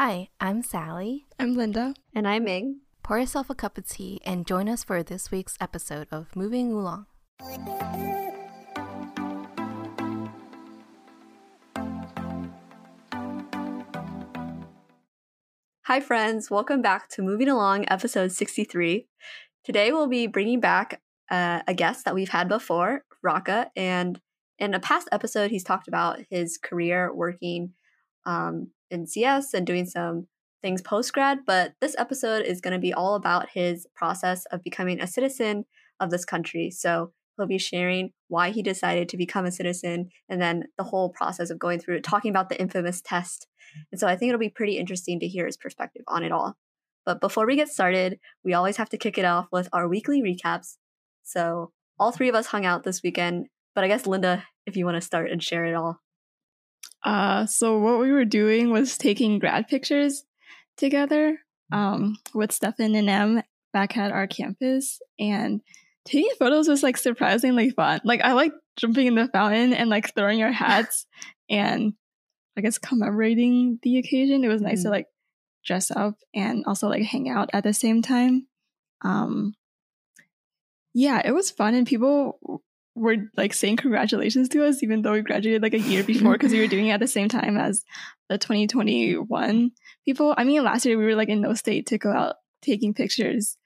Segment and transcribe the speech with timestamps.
[0.00, 1.26] Hi, I'm Sally.
[1.40, 1.92] I'm Linda.
[2.14, 2.82] And I'm Ming.
[3.02, 6.70] Pour yourself a cup of tea and join us for this week's episode of Moving
[6.70, 7.06] Oolong.
[15.86, 16.48] Hi, friends.
[16.48, 19.08] Welcome back to Moving Along, episode 63.
[19.64, 23.72] Today, we'll be bringing back uh, a guest that we've had before, Raka.
[23.74, 24.20] And
[24.60, 27.72] in a past episode, he's talked about his career working
[28.24, 30.26] um, in CS and doing some
[30.62, 31.40] things post grad.
[31.46, 35.64] But this episode is going to be all about his process of becoming a citizen
[36.00, 36.70] of this country.
[36.70, 41.10] So he'll be sharing why he decided to become a citizen and then the whole
[41.10, 43.46] process of going through it, talking about the infamous test.
[43.92, 46.56] And so I think it'll be pretty interesting to hear his perspective on it all.
[47.06, 50.20] But before we get started, we always have to kick it off with our weekly
[50.20, 50.76] recaps.
[51.22, 54.84] So all three of us hung out this weekend, but I guess Linda, if you
[54.84, 56.00] want to start and share it all.
[57.04, 60.24] Uh, so what we were doing was taking grad pictures
[60.76, 61.38] together
[61.72, 65.60] um, with Stefan and Em back at our campus, and
[66.04, 68.00] taking photos was like surprisingly fun.
[68.04, 71.06] Like I like jumping in the fountain and like throwing our hats
[71.50, 71.92] and
[72.56, 74.44] I guess commemorating the occasion.
[74.44, 74.84] It was nice mm.
[74.84, 75.06] to like
[75.64, 78.46] dress up and also like hang out at the same time.
[79.02, 79.54] Um,
[80.94, 82.62] yeah, it was fun and people
[82.98, 86.52] were like saying congratulations to us, even though we graduated like a year before because
[86.52, 87.84] we were doing it at the same time as
[88.28, 89.70] the 2021
[90.04, 90.34] people.
[90.36, 93.56] I mean, last year we were like in no state to go out taking pictures,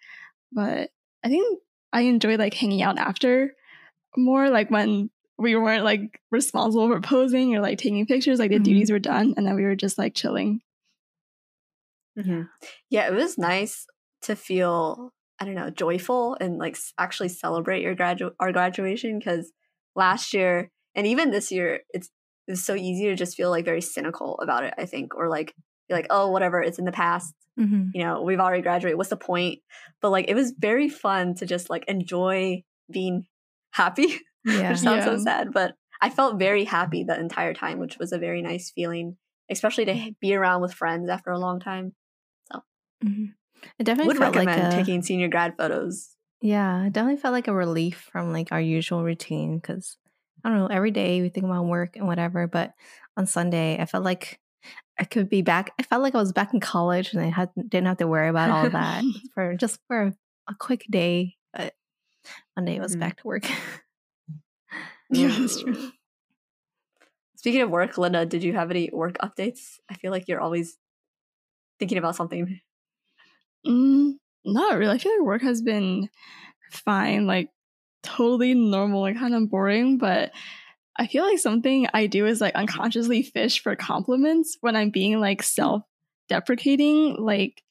[0.52, 0.90] but
[1.24, 1.60] I think
[1.92, 3.52] I enjoyed like hanging out after
[4.16, 8.56] more like when we weren't like responsible for posing or like taking pictures, like the
[8.56, 8.64] mm-hmm.
[8.64, 10.60] duties were done and then we were just like chilling.
[12.18, 12.42] Mm-hmm.
[12.90, 13.86] Yeah, it was nice
[14.22, 19.52] to feel I don't know, joyful and like actually celebrate your gradu- our graduation because
[19.96, 22.10] last year and even this year it's
[22.48, 25.54] it's so easy to just feel like very cynical about it, I think, or like
[25.88, 27.34] be like, oh, whatever, it's in the past.
[27.58, 27.88] Mm-hmm.
[27.94, 28.96] You know, we've already graduated.
[28.96, 29.60] What's the point?
[30.00, 33.26] But like, it was very fun to just like enjoy being
[33.72, 34.70] happy, yeah.
[34.70, 35.16] which sounds yeah.
[35.16, 38.72] so sad, but I felt very happy the entire time, which was a very nice
[38.74, 39.16] feeling,
[39.50, 41.92] especially to be around with friends after a long time.
[42.52, 42.60] So,
[43.04, 43.26] mm-hmm.
[43.78, 46.16] I definitely would recommend like a, taking senior grad photos.
[46.40, 49.96] Yeah, it definitely felt like a relief from like our usual routine because
[50.44, 52.72] I don't know, every day we think about work and whatever, but
[53.16, 54.40] on Sunday I felt like
[54.98, 55.72] I could be back.
[55.78, 58.28] I felt like I was back in college and I had didn't have to worry
[58.28, 60.14] about all that for just for a,
[60.48, 61.36] a, quick day.
[61.52, 61.74] But
[62.56, 63.00] Monday was mm-hmm.
[63.00, 63.44] back to work.
[65.10, 65.92] yeah, that's true.
[67.36, 69.78] Speaking of work, Linda, did you have any work updates?
[69.90, 70.78] I feel like you're always
[71.78, 72.60] thinking about something.
[73.66, 74.14] Mm,
[74.44, 74.92] not really.
[74.94, 76.08] I feel like work has been
[76.70, 77.50] fine, like
[78.02, 80.32] totally normal and kind of boring, but
[80.96, 85.20] I feel like something I do is like unconsciously fish for compliments when I'm being
[85.20, 85.84] like self
[86.28, 87.16] deprecating.
[87.18, 87.62] Like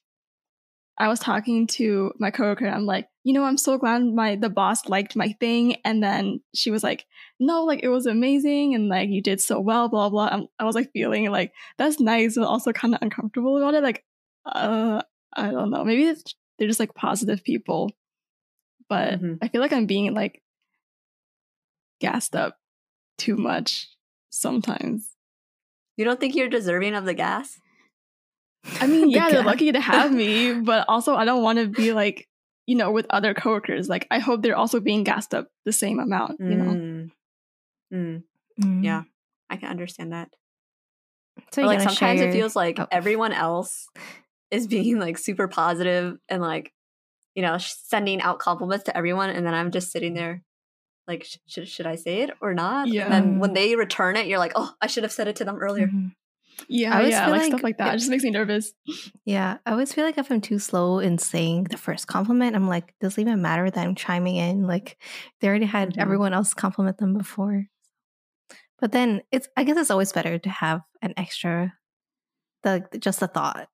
[0.98, 4.50] I was talking to my coworker, I'm like, you know, I'm so glad my the
[4.50, 7.06] boss liked my thing, and then she was like,
[7.40, 10.28] no, like it was amazing, and like you did so well, blah blah.
[10.30, 13.82] I'm, i was like feeling like that's nice, but also kind of uncomfortable about it.
[13.82, 14.04] Like,
[14.46, 15.02] uh,
[15.34, 15.84] I don't know.
[15.84, 16.04] Maybe
[16.58, 17.90] they're just like positive people,
[18.88, 19.34] but mm-hmm.
[19.42, 20.42] I feel like I'm being like
[22.00, 22.58] gassed up
[23.18, 23.88] too much
[24.30, 25.08] sometimes.
[25.96, 27.60] You don't think you're deserving of the gas?
[28.80, 31.92] I mean, yeah, they're lucky to have me, but also I don't want to be
[31.92, 32.28] like,
[32.66, 33.88] you know, with other coworkers.
[33.88, 36.72] Like, I hope they're also being gassed up the same amount, you know?
[36.72, 37.10] Mm.
[37.92, 38.22] Mm.
[38.60, 38.84] Mm.
[38.84, 39.02] Yeah,
[39.50, 40.30] I can understand that.
[41.50, 42.86] So like sometimes it feels like oh.
[42.90, 43.88] everyone else
[44.52, 46.72] is being like super positive and like
[47.34, 50.42] you know sending out compliments to everyone and then i'm just sitting there
[51.08, 52.86] like sh- should i say it or not?
[52.86, 55.36] Yeah and then when they return it you're like oh i should have said it
[55.36, 55.86] to them earlier.
[55.86, 56.08] Mm-hmm.
[56.68, 58.72] yeah yeah like, like, stuff like that it just makes me nervous.
[59.24, 62.68] Yeah i always feel like if i'm too slow in saying the first compliment i'm
[62.68, 64.66] like does it even matter that i'm chiming in?
[64.66, 64.98] Like
[65.40, 66.00] they already had mm-hmm.
[66.00, 67.66] everyone else compliment them before.
[68.78, 71.72] But then it's i guess it's always better to have an extra
[72.62, 73.68] the just a thought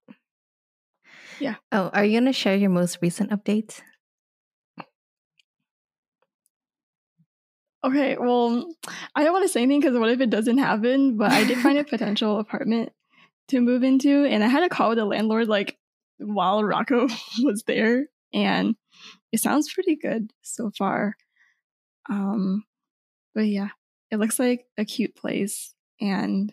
[1.40, 1.56] yeah.
[1.72, 3.80] Oh, are you going to share your most recent updates?
[7.84, 8.68] Okay, well,
[9.14, 11.16] I don't want to say anything because what if it doesn't happen?
[11.16, 12.90] But I did find a potential apartment
[13.48, 15.78] to move into, and I had a call with the landlord like
[16.18, 17.08] while Rocco
[17.42, 18.74] was there, and
[19.32, 21.14] it sounds pretty good so far.
[22.10, 22.64] Um,
[23.34, 23.68] but yeah,
[24.10, 26.52] it looks like a cute place and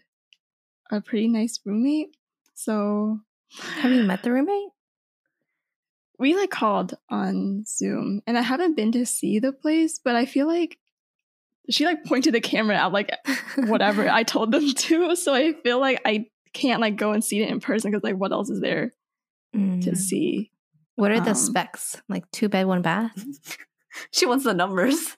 [0.92, 2.16] a pretty nice roommate.
[2.54, 3.20] So,
[3.58, 4.75] have you met the roommate?
[6.20, 10.26] We like called on Zoom and I haven't been to see the place, but I
[10.26, 10.78] feel like
[11.70, 13.12] she like pointed the camera out like
[13.58, 15.16] whatever I told them to.
[15.16, 18.16] So I feel like I can't like go and see it in person because like
[18.16, 18.92] what else is there
[19.54, 19.98] to Mm.
[19.98, 20.52] see?
[20.96, 22.02] What are the um, specs?
[22.10, 23.12] Like two bed, one bath?
[24.12, 25.16] she wants the numbers.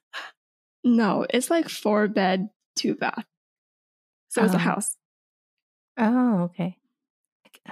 [0.83, 3.25] No, it's like four bed, two bath.
[4.29, 4.59] So it's a Oh.
[4.59, 4.95] house.
[5.97, 6.77] Oh, okay.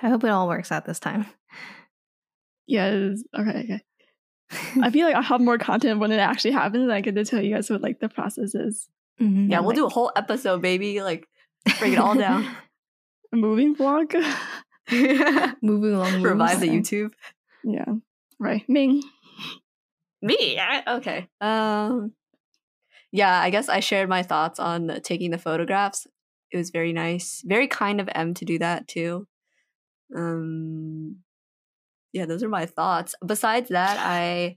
[0.01, 1.25] I hope it all works out this time.
[2.67, 3.25] Yeah, it is.
[3.38, 3.81] okay, okay.
[4.81, 6.83] I feel like I'll have more content when it actually happens.
[6.83, 8.88] and I get to tell you guys what like the process is.
[9.21, 9.50] Mhm.
[9.50, 11.01] Yeah, we'll do a whole episode, baby.
[11.01, 11.25] Like,
[11.79, 12.45] break it all down.
[13.31, 14.13] A moving vlog.
[15.62, 16.21] Moving along.
[16.21, 16.67] Revive the.
[16.69, 17.12] YouTube.
[17.63, 17.85] yeah.
[18.39, 18.63] Right.
[18.67, 19.01] Ming.
[20.21, 20.59] Me?
[20.59, 21.27] I- Okay.
[21.41, 22.13] Um.
[23.12, 26.06] Yeah, I guess I shared my thoughts on taking the photographs.
[26.51, 29.27] It was very nice, very kind of Em to do that too.
[30.15, 31.17] Um.
[32.15, 33.13] Yeah, those are my thoughts.
[33.25, 34.56] Besides that, I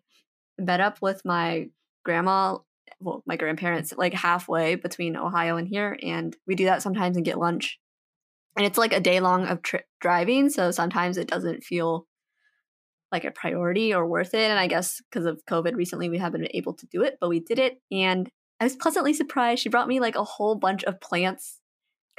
[0.59, 1.71] met up with my
[2.05, 2.59] grandma,
[3.01, 7.27] well, my grandparents, like halfway between Ohio and here, and we do that sometimes and
[7.27, 7.81] get lunch.
[8.57, 12.07] And it's like a day long of tri- driving, so sometimes it doesn't feel
[13.11, 14.51] like a priority or worth it.
[14.51, 17.29] And I guess because of COVID recently, we haven't been able to do it, but
[17.29, 17.83] we did it.
[17.91, 18.29] And
[18.61, 19.63] I was pleasantly surprised.
[19.63, 21.58] She brought me like a whole bunch of plants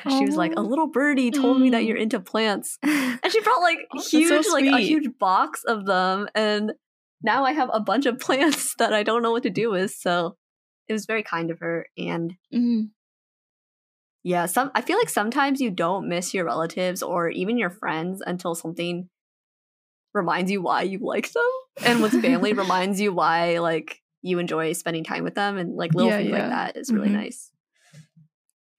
[0.04, 1.88] because she was like, a little birdie told me that Mm.
[1.88, 2.78] you're into plants.
[3.22, 6.28] And she brought like Oh, that's so huge, like a huge box of them.
[6.34, 6.74] And
[7.22, 9.92] now I have a bunch of plants that I don't know what to do with.
[9.92, 10.38] So
[10.88, 11.88] it was very kind of her.
[11.98, 12.90] And Mm.
[14.24, 18.22] yeah, some I feel like sometimes you don't miss your relatives or even your friends
[18.26, 19.10] until something
[20.14, 21.44] reminds you why you like them.
[21.86, 25.94] And with family reminds you why like you enjoy spending time with them and like
[25.94, 26.40] little Yeah, things yeah.
[26.40, 27.14] like that is really Mhm.
[27.14, 27.52] nice.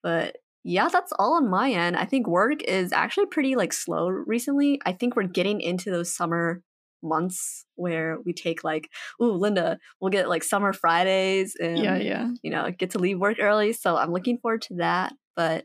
[0.03, 1.97] But yeah, that's all on my end.
[1.97, 4.81] I think work is actually pretty like slow recently.
[4.85, 6.63] I think we're getting into those summer
[7.03, 8.91] months where we take like,
[9.23, 12.31] ooh, Linda, we'll get like summer Fridays and Yeah, yeah.
[12.43, 13.73] you know, get to leave work early.
[13.73, 15.15] So I'm looking forward to that.
[15.35, 15.65] But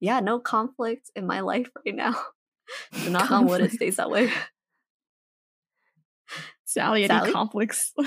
[0.00, 2.14] yeah, no conflict in my life right now.
[2.92, 4.30] So knock on wood, it stays that way.
[6.66, 7.32] Sally, any Sally?
[7.32, 7.94] conflicts?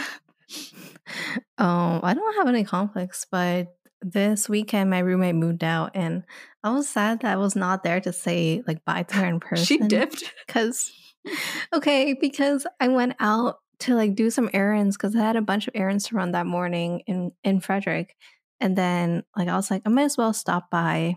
[1.57, 3.67] Um, I don't have any conflicts, but
[4.01, 6.23] this weekend my roommate moved out, and
[6.63, 9.39] I was sad that I was not there to say like bye to her in
[9.39, 9.65] person.
[9.65, 10.23] She dipped.
[10.45, 10.91] because
[11.73, 15.67] okay, because I went out to like do some errands because I had a bunch
[15.67, 18.15] of errands to run that morning in in Frederick,
[18.59, 21.15] and then like I was like I might as well stop by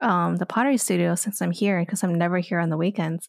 [0.00, 3.28] um the pottery studio since I'm here because I'm never here on the weekends.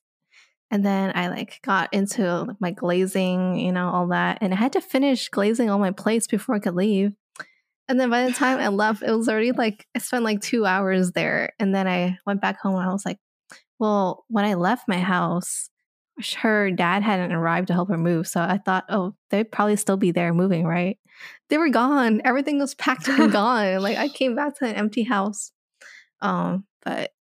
[0.72, 4.58] And then I like got into like, my glazing, you know, all that, and I
[4.58, 7.14] had to finish glazing all my plates before I could leave.
[7.88, 10.66] And then by the time I left, it was already like I spent like two
[10.66, 13.20] hours there, and then I went back home and I was like,
[13.80, 15.70] well, when I left my house,
[16.38, 18.28] her dad hadn't arrived to help her move.
[18.28, 20.98] So I thought, oh, they'd probably still be there moving, right?
[21.50, 22.22] They were gone.
[22.24, 23.82] Everything was packed and gone.
[23.82, 25.52] Like I came back to an empty house.
[26.22, 27.12] Um, but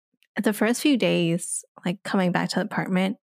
[0.40, 3.16] the first few days, like coming back to the apartment,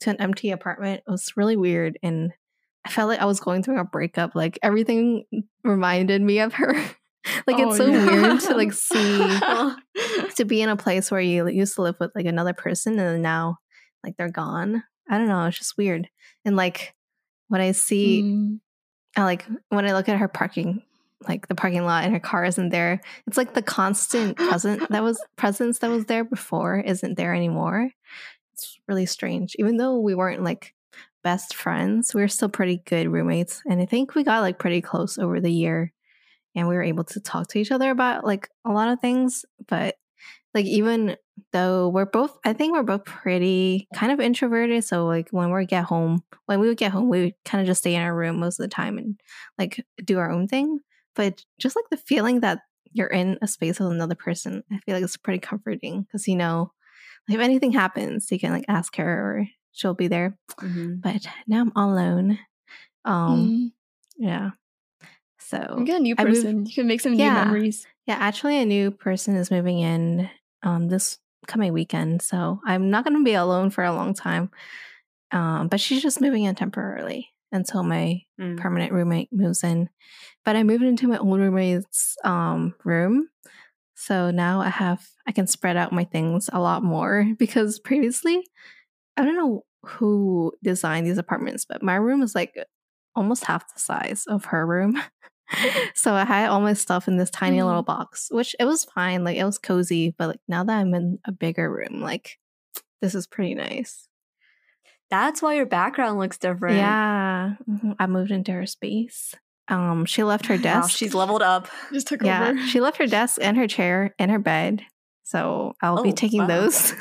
[0.00, 1.98] to an empty apartment, was really weird.
[2.02, 2.32] And
[2.88, 4.34] I felt like I was going through a breakup.
[4.34, 5.24] Like everything
[5.62, 6.72] reminded me of her.
[7.46, 9.18] like Oh, it's so weird to like see
[10.36, 13.22] to be in a place where you used to live with like another person and
[13.22, 13.58] now
[14.02, 14.82] like they're gone.
[15.08, 15.44] I don't know.
[15.46, 16.08] It's just weird.
[16.44, 16.94] And like
[17.48, 18.60] when I see, Mm.
[19.16, 20.82] I like when I look at her parking,
[21.28, 23.00] like the parking lot and her car isn't there.
[23.26, 27.90] It's like the constant present that was presence that was there before isn't there anymore.
[28.54, 29.56] It's really strange.
[29.58, 30.74] Even though we weren't like
[31.28, 33.60] best friends, we were still pretty good roommates.
[33.68, 35.92] And I think we got like pretty close over the year
[36.54, 39.44] and we were able to talk to each other about like a lot of things.
[39.66, 39.96] But
[40.54, 41.16] like even
[41.52, 44.82] though we're both I think we're both pretty kind of introverted.
[44.84, 47.66] So like when we get home, when we would get home, we would kind of
[47.66, 49.20] just stay in our room most of the time and
[49.58, 50.80] like do our own thing.
[51.14, 54.94] But just like the feeling that you're in a space with another person, I feel
[54.94, 56.72] like it's pretty comforting because you know,
[57.28, 59.46] if anything happens, you can like ask her or
[59.78, 60.36] she'll be there.
[60.60, 61.00] mhm.
[61.00, 62.38] But now I'm all alone.
[63.04, 63.72] Um, Mm.
[64.18, 64.50] yeah.
[65.38, 66.66] So You get a new I moved- person.
[66.66, 67.28] you can make some Yeah.
[67.28, 67.86] new memories.
[68.06, 70.28] yeah, actually, a new person is moving in
[70.62, 74.50] um, this coming weekend, so I'm not going to be alone for a long time.
[75.30, 78.56] Um, but she's just moving in temporarily until my Mm.
[78.58, 79.88] permanent roommate moves in.
[80.44, 83.28] But I moved into my old roommate's um, room,
[83.94, 88.44] so now I have I can spread out my things a lot more because previously
[89.16, 92.54] I don't know who designed these apartments, but my room is like
[93.14, 95.00] almost half the size of her room.
[95.94, 97.66] so I had all my stuff in this tiny Mhm.
[97.66, 99.24] little box, which it was fine.
[99.24, 102.38] Like it was cozy, but like now that I'm in a bigger room, like
[103.00, 104.08] this is pretty nice.
[105.10, 106.76] That's why your background looks different.
[106.76, 107.54] Yeah.
[107.68, 107.96] Mhm.
[107.98, 109.34] I moved into her space.
[109.68, 110.96] Um, she left her Wow, desk.
[110.96, 111.68] she's leveled up.
[111.92, 112.66] Just took yeah, over.
[112.66, 114.82] she left her desk and her chair and her bed.
[115.24, 116.46] So I'll be Oh, taking wow.
[116.46, 116.92] those.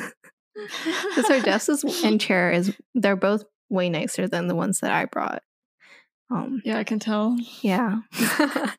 [1.16, 4.92] Because our desk is, and chair is they're both way nicer than the ones that
[4.92, 5.42] I brought.
[6.32, 7.38] Um, Yeah, I can tell.
[7.62, 8.00] yeah.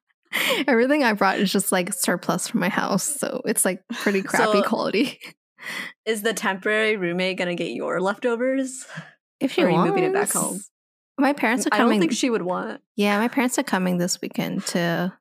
[0.66, 4.60] Everything I brought is just like surplus from my house, so it's like pretty crappy
[4.60, 5.18] So- quality.
[6.06, 8.86] Is the temporary roommate gonna get your leftovers?
[9.40, 10.60] If she Or are you moving it back home?
[11.18, 11.86] My parents are coming.
[11.86, 12.80] I don't think she would want.
[12.94, 15.12] yeah, my parents are coming this weekend to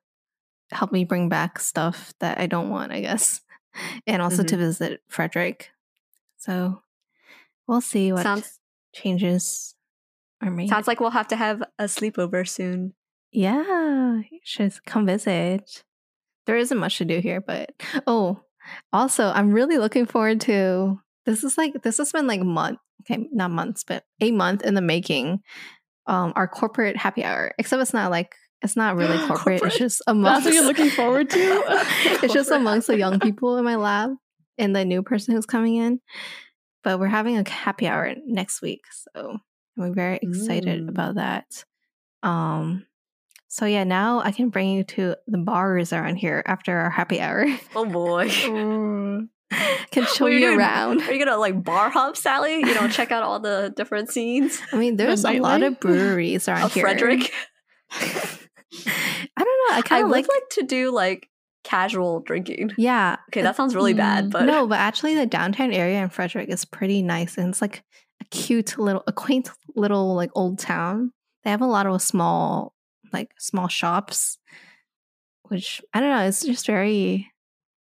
[0.70, 3.40] help me bring back stuff that I don't want, I guess,
[4.06, 5.70] and also to visit Frederick.
[6.38, 6.82] So
[7.66, 8.60] we'll see what Sounds
[8.94, 9.74] changes
[10.42, 10.68] are made.
[10.68, 12.94] sounds like we'll have to have a sleepover soon.
[13.32, 15.84] Yeah, you should come visit.
[16.46, 17.70] There isn't much to do here, but
[18.06, 18.40] oh,
[18.92, 21.44] also, I'm really looking forward to this.
[21.44, 24.80] Is like this has been like month, okay, not months, but a month in the
[24.80, 25.40] making.
[26.06, 29.60] Um, our corporate happy hour, except it's not like it's not really corporate.
[29.60, 29.62] Corporate?
[29.64, 30.44] It's just That's amongst.
[30.46, 31.62] what you're looking forward to?
[32.22, 34.12] it's just amongst the young people in my lab
[34.58, 36.00] and the new person who's coming in.
[36.84, 38.82] But we're having a happy hour next week,
[39.14, 39.38] so
[39.76, 40.88] we're very excited Mm.
[40.88, 41.64] about that.
[42.22, 42.86] Um,
[43.48, 47.20] so yeah, now I can bring you to the bars around here after our happy
[47.20, 47.46] hour.
[47.74, 48.28] Oh boy.
[49.90, 51.00] Can show are you around.
[51.02, 52.56] Are you gonna like bar hop, Sally?
[52.56, 56.48] You know, check out all the different scenes I mean, there's a lot of breweries
[56.48, 56.82] around here.
[56.82, 57.32] Frederick.
[57.90, 58.28] I
[59.38, 59.74] don't know.
[59.74, 61.28] I I kind of like, like to do like
[61.64, 62.72] casual drinking.
[62.78, 63.16] yeah.
[63.30, 66.48] Okay, that sounds really bad, Mm, but no, but actually, the downtown area in Frederick
[66.48, 67.82] is pretty nice, and it's like
[68.20, 71.12] a cute little, a quaint little like old town.
[71.44, 72.74] They have a lot of small,
[73.12, 74.38] like small shops,
[75.44, 76.24] which I don't know.
[76.26, 77.30] It's just very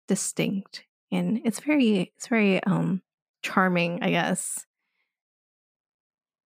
[0.08, 3.02] distinct, and it's very, it's very um
[3.44, 4.66] charming, I guess.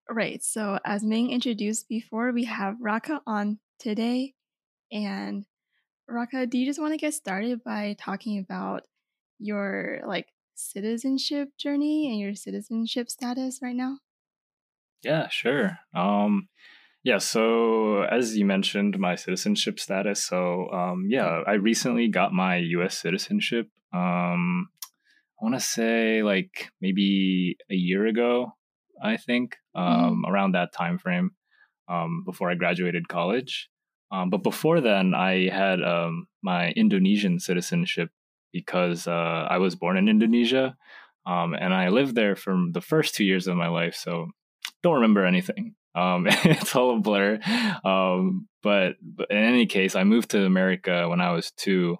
[0.08, 0.42] Right.
[0.42, 4.34] So, as Ming introduced before, we have Raka on today.
[4.90, 5.46] And
[6.08, 8.82] Raka, do you just want to get started by talking about
[9.38, 13.98] your like citizenship journey and your citizenship status right now?
[15.02, 15.78] Yeah, sure.
[15.94, 16.48] Um,
[17.04, 20.22] yeah, so as you mentioned, my citizenship status.
[20.22, 22.96] So, um, yeah, I recently got my U.S.
[22.98, 23.68] citizenship.
[23.92, 24.68] Um,
[25.40, 28.52] I want to say like maybe a year ago,
[29.02, 31.32] I think, um, around that time frame,
[31.88, 33.68] um, before I graduated college.
[34.12, 38.10] Um, but before then, I had um, my Indonesian citizenship
[38.52, 40.76] because uh, I was born in Indonesia,
[41.24, 43.94] um, and I lived there for the first two years of my life.
[43.94, 44.28] So
[44.82, 45.74] don't remember anything.
[45.94, 47.38] Um, it's all a blur.
[47.84, 51.96] Um, but, but in any case, I moved to America when I was two.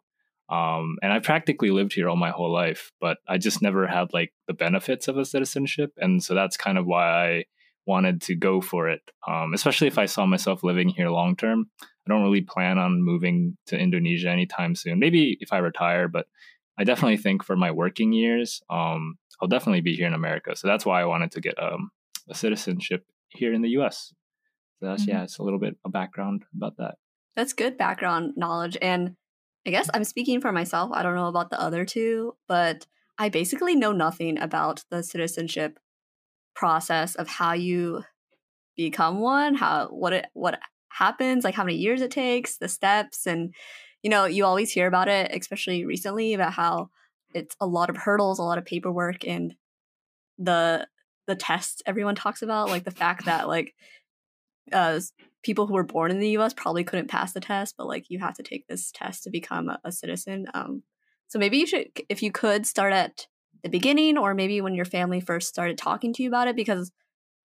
[0.48, 4.12] Um, and I practically lived here all my whole life, but I just never had
[4.12, 5.92] like the benefits of a citizenship.
[5.96, 7.44] And so that's kind of why I
[7.86, 9.00] wanted to go for it.
[9.26, 11.70] Um, especially if I saw myself living here long term.
[12.06, 14.98] I don't really plan on moving to Indonesia anytime soon.
[14.98, 16.26] Maybe if I retire, but
[16.78, 20.56] I definitely think for my working years, um, I'll definitely be here in America.
[20.56, 21.90] So that's why I wanted to get um,
[22.28, 24.12] a citizenship here in the U.S.
[24.80, 26.96] So that's yeah, it's a little bit of background about that.
[27.36, 28.76] that's good background knowledge.
[28.82, 29.16] And
[29.66, 30.90] I guess I'm speaking for myself.
[30.92, 32.86] I don't know about the other two, but
[33.18, 35.78] I basically know nothing about the citizenship
[36.54, 38.02] process of how you
[38.76, 40.58] become one, how what it what
[40.94, 43.54] happens, like how many years it takes, the steps, and
[44.02, 46.90] you know, you always hear about it, especially recently, about how
[47.34, 49.54] it's a lot of hurdles, a lot of paperwork, and
[50.38, 50.86] the
[51.26, 53.74] the tests everyone talks about, like the fact that like
[54.72, 55.00] uh
[55.42, 58.18] people who were born in the US probably couldn't pass the test, but like you
[58.20, 60.46] have to take this test to become a, a citizen.
[60.54, 60.82] Um,
[61.28, 63.26] so maybe you should, if you could, start at
[63.62, 66.92] the beginning, or maybe when your family first started talking to you about it, because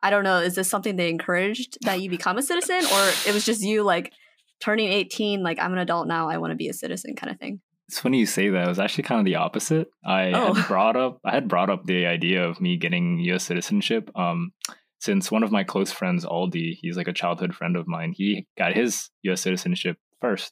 [0.04, 3.34] I don't know, is this something they encouraged that you become a citizen, or it
[3.34, 4.13] was just you like
[4.60, 7.39] turning 18, like I'm an adult now, I want to be a citizen kind of
[7.39, 7.62] thing?
[7.89, 8.66] It's funny you say that.
[8.66, 9.88] It was actually kind of the opposite.
[10.06, 10.54] I Oh.
[10.54, 13.44] had brought up I had brought up the idea of me getting U.S.
[13.46, 14.12] citizenship.
[14.16, 14.51] Um,
[15.00, 18.13] since one of my close friends, Aldi, he's like a childhood friend of mine.
[18.16, 19.42] He got his U.S.
[19.42, 20.51] citizenship first.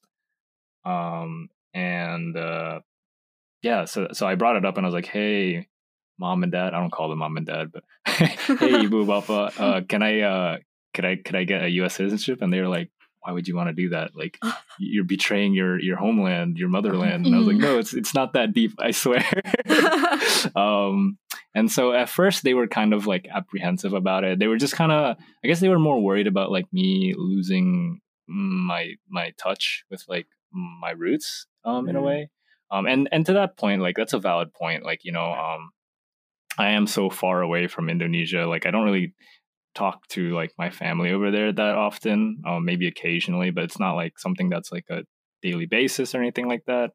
[0.86, 2.80] Um, and uh,
[3.62, 5.68] yeah, so so I brought it up and I was like, hey,
[6.18, 6.74] mom and dad.
[6.74, 10.58] I don't call them mom and dad, but hey, boo papa, uh, can I uh,
[10.94, 11.96] could I could I get a U.S.
[11.96, 12.42] citizenship?
[12.42, 12.90] And they were like,
[13.22, 14.16] why would you want to do that?
[14.16, 14.38] Like
[14.80, 17.26] you're betraying your your homeland, your motherland.
[17.26, 17.62] And I was like, Mm.
[17.62, 19.24] no, it's it's not that deep, I swear.
[20.56, 21.18] um,
[21.54, 24.40] and so at first they were kind of like apprehensive about it.
[24.40, 28.02] They were just kind of, I guess they were more worried about like me losing
[28.28, 32.06] my my touch with like my roots, um, in a Mm.
[32.06, 32.30] way.
[32.72, 34.84] Um, and and to that point, like that's a valid point.
[34.84, 35.70] Like you know, um,
[36.58, 38.48] I am so far away from Indonesia.
[38.48, 39.14] Like I don't really
[39.74, 42.42] talk to like my family over there that often.
[42.48, 45.04] Um, maybe occasionally, but it's not like something that's like a
[45.42, 46.92] daily basis or anything like that.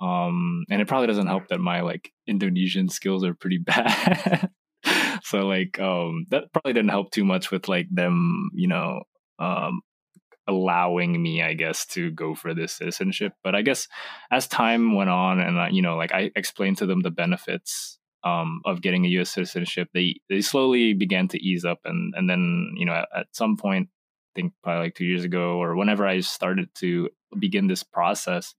[0.00, 4.50] Um, and it probably doesn't help that my like Indonesian skills are pretty bad.
[5.22, 9.02] so like um, that probably didn't help too much with like them, you know,
[9.38, 9.80] um,
[10.46, 13.32] allowing me, I guess, to go for this citizenship.
[13.44, 13.88] But I guess
[14.30, 17.99] as time went on, and uh, you know, like I explained to them the benefits
[18.24, 19.30] um, of getting a U.S.
[19.30, 23.26] citizenship, they they slowly began to ease up, and and then you know at, at
[23.32, 27.08] some point, I think probably like two years ago or whenever I started to
[27.38, 28.54] begin this process,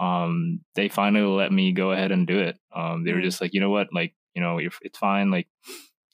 [0.00, 2.58] um, they finally let me go ahead and do it.
[2.74, 5.48] Um, they were just like, you know what, like you know, it's fine, like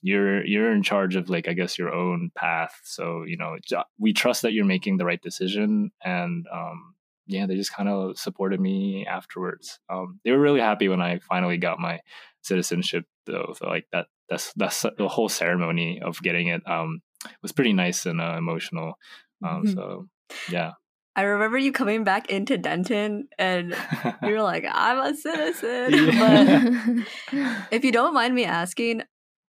[0.02, 2.80] you're you're in charge of like I guess your own path.
[2.84, 3.56] So you know,
[3.98, 6.94] we trust that you're making the right decision, and um,
[7.26, 9.78] yeah, they just kind of supported me afterwards.
[9.90, 12.00] Um, they were really happy when I finally got my
[12.48, 13.54] citizenship, though.
[13.56, 17.00] So like that, that's that's the whole ceremony of getting it um,
[17.42, 18.98] was pretty nice and uh, emotional.
[19.44, 19.74] Um, mm-hmm.
[19.74, 20.08] So
[20.50, 20.72] yeah.
[21.16, 23.74] I remember you coming back into Denton and
[24.22, 25.92] you were like, I'm a citizen.
[25.92, 27.04] Yeah.
[27.32, 29.02] But if you don't mind me asking,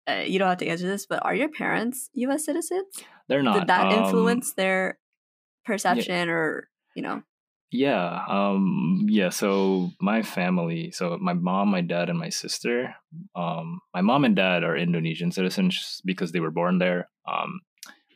[0.08, 2.44] uh, you don't have to answer this, but are your parents U.S.
[2.44, 2.86] citizens?
[3.28, 3.58] They're not.
[3.58, 4.98] Did that um, influence their
[5.64, 6.34] perception, yeah.
[6.34, 7.22] or you know?
[7.70, 8.24] Yeah.
[8.28, 9.06] Um.
[9.08, 9.30] Yeah.
[9.30, 10.90] So my family.
[10.92, 12.94] So my mom, my dad, and my sister.
[13.34, 13.80] Um.
[13.94, 17.08] My mom and dad are Indonesian citizens because they were born there.
[17.26, 17.60] Um.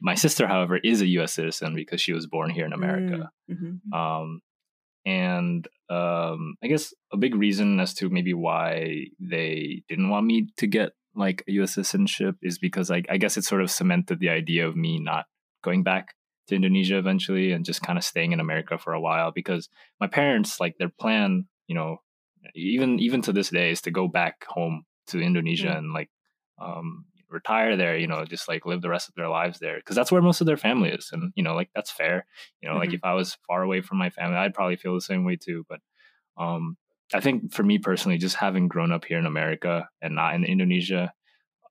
[0.02, 1.34] My sister, however, is a U.S.
[1.34, 3.30] citizen because she was born here in America.
[3.50, 3.92] Mm, mm-hmm.
[3.92, 4.40] Um.
[5.06, 10.48] And um, I guess a big reason as to maybe why they didn't want me
[10.58, 11.74] to get like a U.S.
[11.74, 15.26] citizenship is because I, I guess it sort of cemented the idea of me not
[15.62, 16.14] going back
[16.50, 19.68] to Indonesia eventually and just kind of staying in America for a while because
[20.00, 21.98] my parents like their plan, you know,
[22.54, 25.78] even even to this day is to go back home to Indonesia mm.
[25.78, 26.10] and like
[26.60, 29.96] um, retire there, you know, just like live the rest of their lives there because
[29.96, 32.26] that's where most of their family is, and you know, like that's fair.
[32.60, 32.80] You know, mm-hmm.
[32.80, 35.36] like if I was far away from my family, I'd probably feel the same way
[35.36, 35.64] too.
[35.68, 35.80] But
[36.36, 36.76] um,
[37.14, 40.44] I think for me personally, just having grown up here in America and not in
[40.44, 41.12] Indonesia,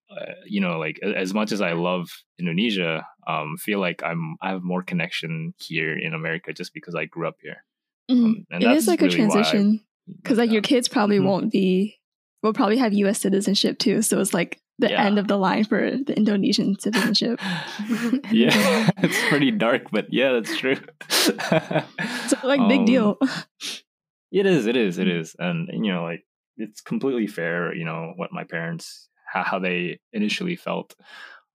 [0.09, 4.49] uh, you know, like as much as I love Indonesia, um, feel like I'm I
[4.49, 7.63] have more connection here in America just because I grew up here.
[8.09, 8.25] Mm-hmm.
[8.25, 9.81] Um, and it is like really a transition
[10.21, 11.27] because like your kids probably mm-hmm.
[11.27, 11.99] won't be
[12.41, 13.19] will probably have U.S.
[13.19, 14.01] citizenship too.
[14.01, 15.03] So it's like the yeah.
[15.03, 17.39] end of the line for the Indonesian citizenship.
[18.31, 20.77] yeah, it's pretty dark, but yeah, that's true.
[21.09, 23.17] so like big um, deal.
[24.31, 25.35] It is, it is, it is.
[25.39, 26.23] And, you know, like,
[26.57, 30.95] it's completely fair, you know, what my parents, how, how they initially felt.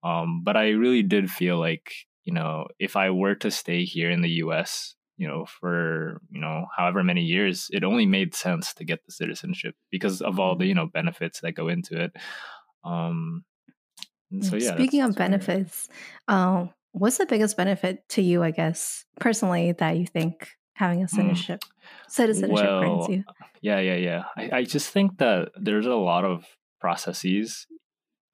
[0.03, 1.93] Um, but I really did feel like,
[2.25, 6.41] you know, if I were to stay here in the US, you know, for, you
[6.41, 10.55] know, however many years, it only made sense to get the citizenship because of all
[10.55, 12.11] the, you know, benefits that go into it.
[12.83, 13.45] Um,
[14.41, 14.73] so, yeah.
[14.75, 15.87] Speaking of benefits,
[16.27, 21.05] um, what's the biggest benefit to you, I guess, personally, that you think having a
[21.05, 21.09] mm.
[21.09, 22.11] citizenship mm.
[22.11, 23.23] citizenship well, brings you?
[23.61, 24.23] Yeah, yeah, yeah.
[24.35, 26.45] I, I just think that there's a lot of
[26.85, 27.65] processes.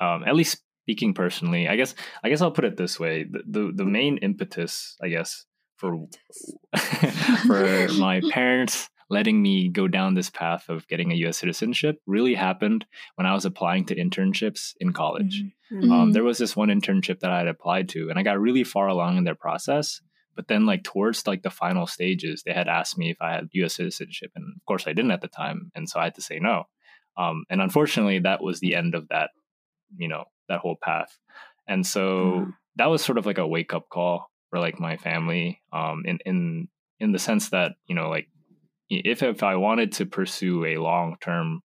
[0.02, 3.44] Um, at least speaking personally, I guess I guess I'll put it this way: the
[3.48, 5.46] the, the main impetus, I guess,
[5.78, 6.08] for
[7.48, 11.38] for my parents letting me go down this path of getting a U.S.
[11.38, 12.86] citizenship really happened
[13.16, 15.44] when I was applying to internships in college.
[15.72, 15.92] Mm-hmm.
[15.92, 18.66] Um, there was this one internship that I had applied to, and I got really
[18.66, 20.02] far along in their process.
[20.36, 23.50] But then, like towards like the final stages, they had asked me if I had
[23.52, 23.76] U.S.
[23.76, 26.40] citizenship, and of course I didn't at the time, and so I had to say
[26.40, 26.66] no.
[27.18, 29.32] Um, and unfortunately, that was the end of that,
[29.98, 31.18] you know, that whole path.
[31.68, 32.54] And so mm.
[32.78, 36.20] that was sort of like a wake up call for like my family, um, in
[36.26, 36.68] in
[37.00, 38.28] in the sense that you know, like
[38.90, 41.62] if if I wanted to pursue a long term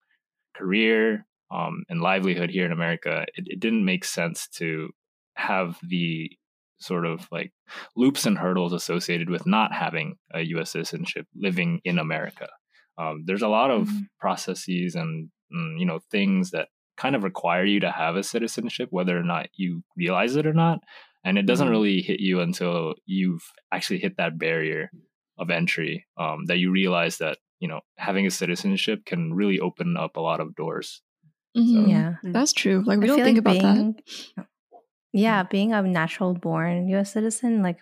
[0.57, 4.91] career um, and livelihood here in America, it, it didn't make sense to
[5.35, 6.31] have the
[6.79, 7.53] sort of like
[7.97, 10.73] loops and hurdles associated with not having a U.S.
[10.73, 12.49] citizenship living in America.
[12.99, 14.03] Um, there's a lot of mm-hmm.
[14.21, 19.19] processes and you know things that kind of require you to have a citizenship, whether
[19.19, 20.81] or not you realize it or not.
[21.25, 21.73] And it doesn't mm-hmm.
[21.73, 24.91] really hit you until you've actually hit that barrier
[25.39, 29.97] of entry um, that you realize that you know having a citizenship can really open
[29.97, 31.03] up a lot of doors.
[31.57, 31.85] Mm-hmm.
[31.85, 32.83] So, yeah, that's true.
[32.87, 33.97] Like we I don't think like about being,
[34.37, 34.47] that
[35.13, 37.79] yeah, being a natural born US citizen, like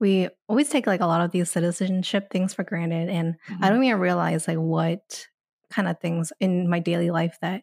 [0.00, 3.10] we always take like a lot of these citizenship things for granted.
[3.10, 3.62] And mm-hmm.
[3.62, 5.26] I don't even realize like what
[5.70, 7.62] kind of things in my daily life that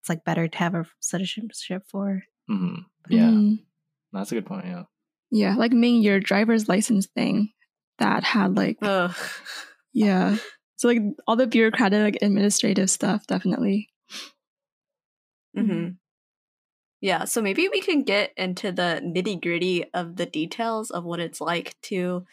[0.00, 2.22] it's like better to have a citizenship for.
[2.50, 2.82] Mm-hmm.
[3.08, 3.28] Yeah.
[3.28, 3.54] Mm-hmm.
[4.12, 4.66] That's a good point.
[4.66, 4.84] Yeah.
[5.30, 5.54] Yeah.
[5.56, 7.52] Like me, your driver's license thing
[7.98, 9.14] that had like, Ugh.
[9.92, 10.36] yeah.
[10.76, 13.88] So like all the bureaucratic, like administrative stuff, definitely.
[15.56, 15.90] Mm-hmm.
[17.00, 21.20] Yeah, so maybe we can get into the nitty gritty of the details of what
[21.20, 22.24] it's like to,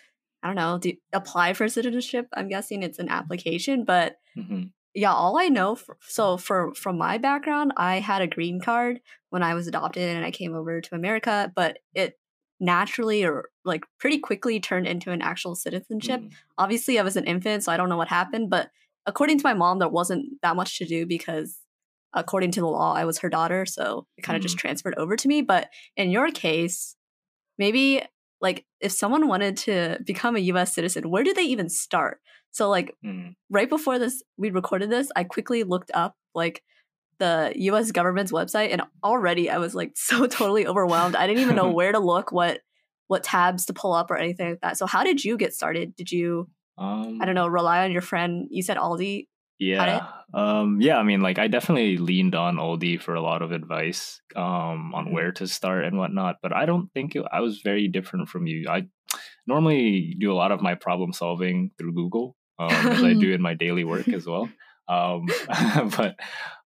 [0.42, 2.28] I don't know, do, apply for citizenship.
[2.34, 4.64] I'm guessing it's an application, but mm-hmm.
[4.96, 5.76] Yeah, all I know.
[5.76, 10.16] For, so for from my background, I had a green card when I was adopted
[10.16, 12.18] and I came over to America, but it
[12.60, 16.22] naturally or like pretty quickly turned into an actual citizenship.
[16.22, 16.32] Mm.
[16.58, 18.70] Obviously, I was an infant, so I don't know what happened, but
[19.06, 21.60] according to my mom, there wasn't that much to do because
[22.14, 24.60] according to the law, I was her daughter, so it kind of just Mhm.
[24.62, 25.42] transferred over to me.
[25.42, 26.96] But in your case,
[27.58, 28.02] maybe
[28.42, 32.20] like if someone wanted to become a US citizen, where do they even start?
[32.52, 33.36] So like Mm.
[33.50, 36.62] right before this we recorded this, I quickly looked up like
[37.20, 41.16] the US government's website and already I was like so totally overwhelmed.
[41.16, 42.62] I didn't even know where to look, what
[43.08, 44.78] what tabs to pull up or anything like that.
[44.78, 45.96] So how did you get started?
[45.96, 48.48] Did you Um, I don't know, rely on your friend?
[48.50, 49.28] You said Aldi.
[49.60, 50.08] Yeah.
[50.34, 54.20] Um, yeah, I mean, like, I definitely leaned on Aldi for a lot of advice
[54.36, 55.12] um, on Mhm.
[55.12, 58.48] where to start and whatnot, but I don't think it, I was very different from
[58.48, 58.68] you.
[58.70, 58.88] I
[59.48, 63.42] normally do a lot of my problem solving through Google, um, as I do in
[63.42, 64.50] my daily work as well.
[64.88, 65.26] Um,
[65.98, 66.16] but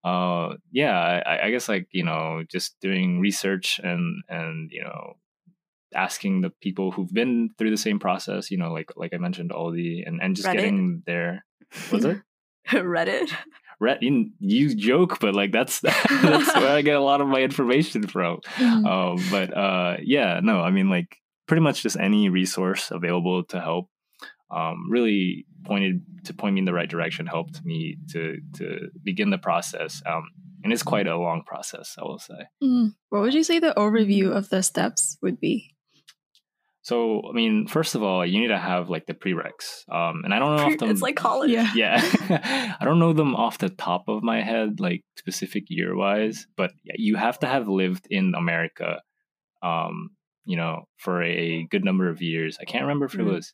[0.03, 5.17] uh, yeah, I, I guess like you know, just doing research and and you know,
[5.93, 9.51] asking the people who've been through the same process, you know, like like I mentioned,
[9.51, 10.53] Aldi, and and just Reddit?
[10.53, 11.45] getting their
[11.91, 12.21] was it
[12.73, 13.31] Reddit.
[13.81, 17.41] Red, you, you joke, but like that's that's where I get a lot of my
[17.41, 18.41] information from.
[18.59, 23.59] Um, but uh, yeah, no, I mean like pretty much just any resource available to
[23.59, 23.89] help.
[24.51, 29.29] Um, really pointed to point me in the right direction, helped me to to begin
[29.29, 30.01] the process.
[30.05, 30.23] Um,
[30.63, 32.47] and it's quite a long process, I will say.
[32.61, 32.95] Mm.
[33.09, 35.73] What would you say the overview of the steps would be?
[36.81, 39.83] So, I mean, first of all, you need to have like the prereqs.
[39.91, 41.51] Um, and I don't know off the it's like college.
[41.51, 41.69] Yeah.
[41.75, 42.01] yeah
[42.79, 46.71] i don't know them off the top of my head like specific year wise but
[46.83, 49.01] yeah, you have to have lived in america
[49.61, 50.11] um
[50.45, 53.33] you know for a good number of years i can't remember if it Mhm.
[53.35, 53.53] was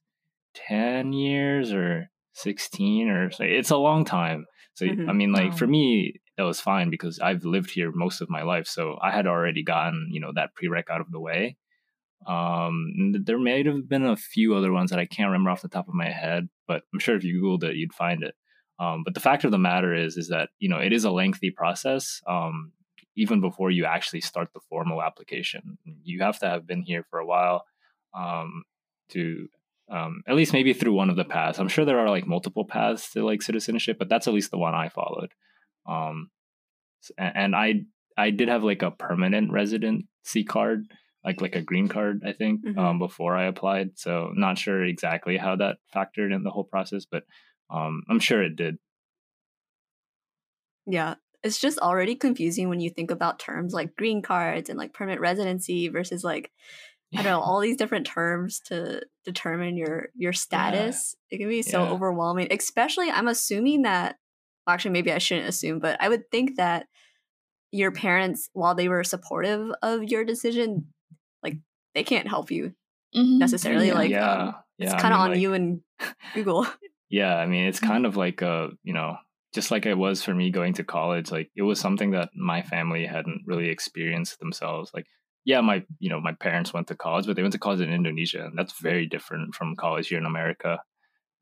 [0.55, 5.15] 10 years or 16 or so it's a long time so i Mhm.
[5.15, 8.67] mean like for me that was fine because i've lived here most of my life
[8.67, 11.55] so i had already gotten you know that prereq out of the way
[12.27, 15.67] um, there may have been a few other ones that I can't remember off the
[15.67, 18.35] top of my head, but I'm sure if you Googled it, you'd find it.
[18.79, 21.11] Um, but the fact of the matter is, is that you know it is a
[21.11, 22.21] lengthy process.
[22.27, 22.71] Um,
[23.15, 27.19] even before you actually start the formal application, you have to have been here for
[27.19, 27.65] a while
[28.13, 28.63] um,
[29.09, 29.47] to
[29.89, 31.59] um, at least maybe through one of the paths.
[31.59, 34.57] I'm sure there are like multiple paths to like citizenship, but that's at least the
[34.57, 35.31] one I followed.
[35.87, 36.31] Um,
[37.17, 37.83] and I
[38.17, 40.87] I did have like a permanent residency card
[41.25, 42.77] like like a green card, I think, Mhm.
[42.77, 43.97] um, before I applied.
[43.97, 47.23] So not sure exactly how that factored in the whole process, but
[47.69, 48.77] um, I'm sure it did.
[50.85, 51.15] Yeah.
[51.43, 55.21] It's just already confusing when you think about terms like green cards and like permanent
[55.21, 56.51] residency versus like
[57.17, 61.15] I don't know all these different terms to determine your your status.
[61.31, 61.91] It can be so Yeah.
[61.91, 62.47] overwhelming.
[62.51, 64.17] Especially, I'm assuming that.
[64.67, 66.87] Well, actually, maybe I shouldn't assume, but I would think that
[67.71, 70.93] your parents, while they were supportive of your decision,
[71.95, 72.73] they can't help you
[73.15, 73.39] Mhm.
[73.39, 73.87] necessarily.
[73.87, 73.93] Yeah.
[73.95, 74.93] Like, yeah, um, yeah.
[74.93, 75.81] it's kind of mean, on like- you and
[76.35, 76.67] Google.
[77.09, 77.87] Yeah, I mean, it's Mm-hmm.
[77.93, 79.17] kind of like a, you know,
[79.53, 82.61] just like it was for me going to college, like it was something that my
[82.61, 84.91] family hadn't really experienced themselves.
[84.93, 85.05] Like,
[85.45, 87.93] yeah, my, you know, my parents went to college, but they went to college in
[87.93, 90.81] Indonesia, and that's very different from college here in America.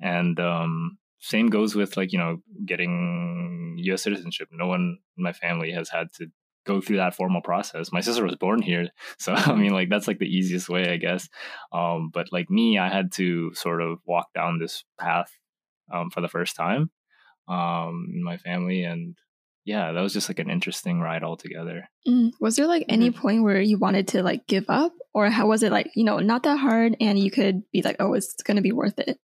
[0.02, 2.34] And um same goes with like, you know,
[2.66, 4.50] getting US citizenship.
[4.52, 6.28] No one in my family has had to
[6.66, 7.92] go through that formal process.
[7.92, 8.88] My sister was born here,
[9.20, 11.30] so I mean, like that's like the easiest way, I guess.
[11.72, 15.32] Um, but like me, I had to sort of walk down this path
[15.94, 16.90] um, for the first time
[17.48, 19.16] um, in my family, and
[19.66, 21.90] yeah, that was just like an interesting ride altogether.
[22.08, 22.32] Mm.
[22.40, 25.64] Was there like any point where you wanted to like give up, or how was
[25.64, 28.62] it like you know not that hard, and you could be like, oh, it's gonna
[28.62, 29.20] be worth it?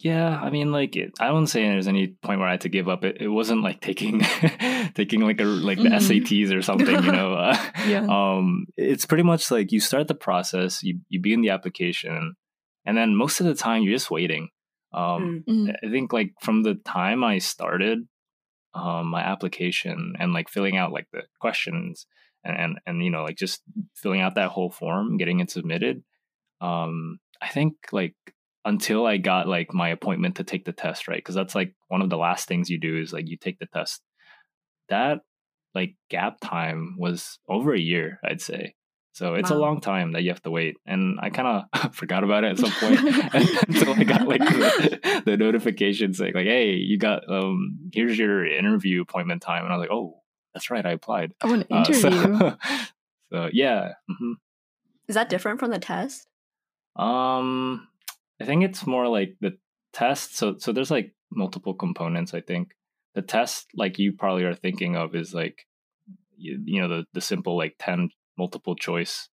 [0.00, 2.68] Yeah, I mean, like it, I wouldn't say there's any point where I had to
[2.68, 3.02] give up.
[3.04, 4.20] It, it wasn't like taking
[4.94, 5.98] taking like a like the Mhm.
[6.22, 7.34] SATs or something, you know.
[7.34, 7.56] Uh,
[7.88, 8.06] Yeah.
[8.08, 12.34] um, it's pretty much like you start the process, you you begin the application,
[12.86, 14.50] and then most of the time you're just waiting.
[14.92, 15.68] Um, Mm.
[15.68, 15.74] Mm.
[15.84, 18.06] I think like from the time I started
[18.74, 22.06] um, my application and like filling out like the questions
[22.44, 23.62] and, and and you know like just
[23.96, 26.04] filling out that whole form, getting it submitted.
[26.60, 28.14] Um, I think like
[28.68, 31.18] until I got like my appointment to take the test, right?
[31.18, 33.66] Because that's like one of the last things you do is like you take the
[33.66, 34.02] test.
[34.88, 35.20] That
[35.74, 38.74] like gap time was over a year, I'd say.
[39.12, 42.22] So it's a long time that you have to wait, and I kind of forgot
[42.24, 43.00] about it at some point
[43.68, 48.46] until I got like the, the notification saying like, "Hey, you got um, here's your
[48.46, 50.22] interview appointment time," and I was like, "Oh,
[50.54, 52.50] that's right, I applied." Oh, an Uh, so- interview.
[53.32, 54.32] so, yeah, hmm
[55.08, 56.28] Is that different from the test?
[56.94, 57.88] um,
[58.40, 59.58] I think it's more like the
[59.92, 60.36] test.
[60.36, 62.34] So so there's like multiple components.
[62.34, 62.74] I think
[63.14, 65.66] the test like you probably are thinking of is like
[66.36, 69.28] you, you know the the simple like 10 multiple choice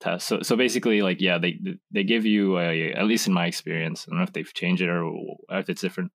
[0.00, 1.58] test so so basically like yeah they
[1.90, 4.80] they give you a at least in my experience i don't know if they've changed
[4.80, 5.12] it or
[5.50, 6.12] if it's different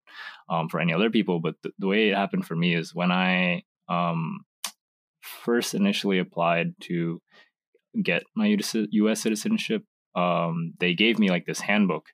[0.50, 3.12] um, for any other people but the, the way it happened for me is when
[3.12, 4.42] i um,
[5.22, 7.22] first initially applied to
[8.04, 9.84] get my us citizenship
[10.16, 12.10] um, they gave me like this handbook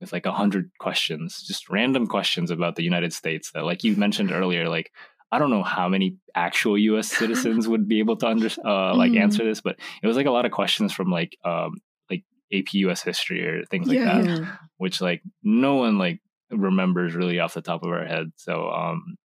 [0.00, 3.96] with like a hundred questions, just random questions about the United States that, like you
[3.96, 4.92] mentioned earlier, like
[5.30, 7.08] I don't know how many actual U.S.
[7.18, 9.20] citizens would be able to under uh, like mm.
[9.20, 11.76] answer this, but it was like a lot of questions from like um
[12.10, 14.20] like AP US history or things like yeah.
[14.20, 18.32] that, which like no one like remembers really off the top of our head.
[18.36, 19.16] So um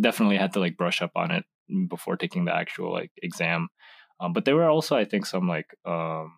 [0.00, 1.44] definitely had to like brush up on it
[1.88, 3.68] before taking the actual like exam.
[4.20, 6.32] Um, but there were also I think some like um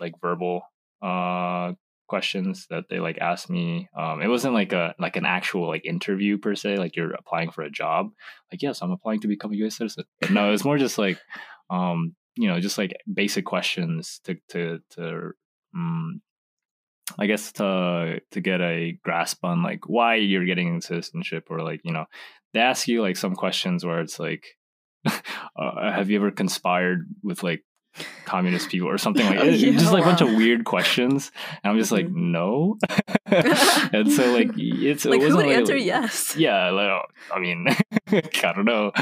[0.00, 0.62] like verbal
[1.02, 1.72] uh
[2.08, 3.88] questions that they like asked me.
[3.96, 7.50] Um, it wasn't like a like an actual like interview per se, like you're applying
[7.50, 8.10] for a job.
[8.50, 9.76] Like, yes, I'm applying to become a U.S.
[9.76, 10.04] citizen.
[10.20, 11.18] But no, it's more just like,
[11.70, 15.30] um, you know, just like basic questions to to to
[15.74, 16.22] um,
[17.18, 21.80] I guess to to get a grasp on like why you're getting citizenship, or like
[21.84, 22.06] you know,
[22.52, 24.44] they ask you like some questions where it's like,
[25.06, 27.64] uh, have you ever conspired with like
[28.24, 31.32] communist people or something like yeah, just like a bunch of weird questions.
[31.62, 32.32] And i'm just like mm-hmm.
[32.32, 32.78] no.
[33.92, 36.36] And so like it's like it who would like, answer yes?
[36.36, 37.66] Yeah like, i mean
[38.08, 38.92] i don't know.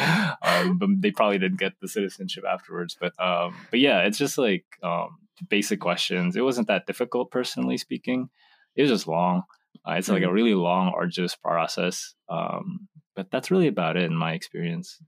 [0.42, 4.38] Um, but they probably didn't get the citizenship afterwards but um but yeah it's just
[4.38, 5.18] like um
[5.48, 6.36] basic questions.
[6.36, 8.30] It wasn't that difficult personally speaking.
[8.74, 9.42] It was just long.
[9.86, 10.30] Uh, it's like mm-hmm.
[10.30, 12.14] a really long arduous process.
[12.28, 15.00] Um but that's really about it in my experience.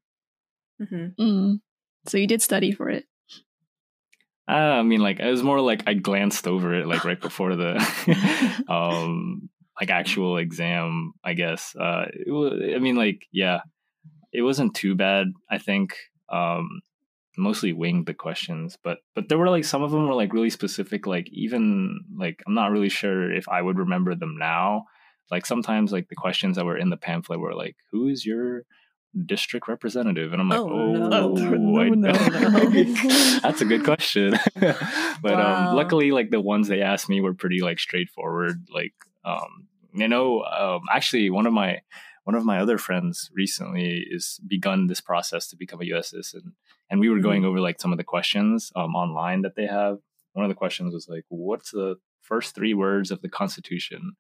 [0.81, 1.21] Mm-hmm.
[1.21, 1.61] mm.
[2.07, 3.05] so you did study for it
[4.49, 7.55] uh, I mean, like it was more like I glanced over it like right before
[7.55, 7.77] the
[8.69, 9.49] um
[9.81, 11.13] like actual exam.
[11.23, 11.75] I guess.
[11.77, 13.61] Uh, was, I mean, like yeah,
[14.33, 15.29] it wasn't too bad.
[15.51, 15.97] I think.
[16.31, 16.81] Um,
[17.39, 20.51] mostly winged the questions, but but there were like some of them were like really
[20.51, 21.07] specific.
[21.07, 24.85] Like even like I'm not really sure if I would remember them now.
[25.31, 28.65] Like sometimes like the questions that were in the pamphlet were like, "Who is your
[29.27, 30.33] district representative?
[30.33, 32.71] And I'm like, oh, oh no, no, no,
[33.43, 34.35] that's a good question.
[34.55, 35.69] but um, wow.
[35.71, 38.67] um, luckily, like the ones they asked me were pretty like straightforward.
[38.73, 38.95] Like,
[39.25, 41.81] um, you know, um, actually, one of my
[42.25, 46.11] one of my other friends recently is begun this process to become a U.S.
[46.11, 46.53] citizen,
[46.91, 47.51] and we were going mm-hmm.
[47.51, 49.99] over like some of the questions um, online that they have.
[50.35, 54.13] One of the questions was like, "What's the first three words of the Constitution?"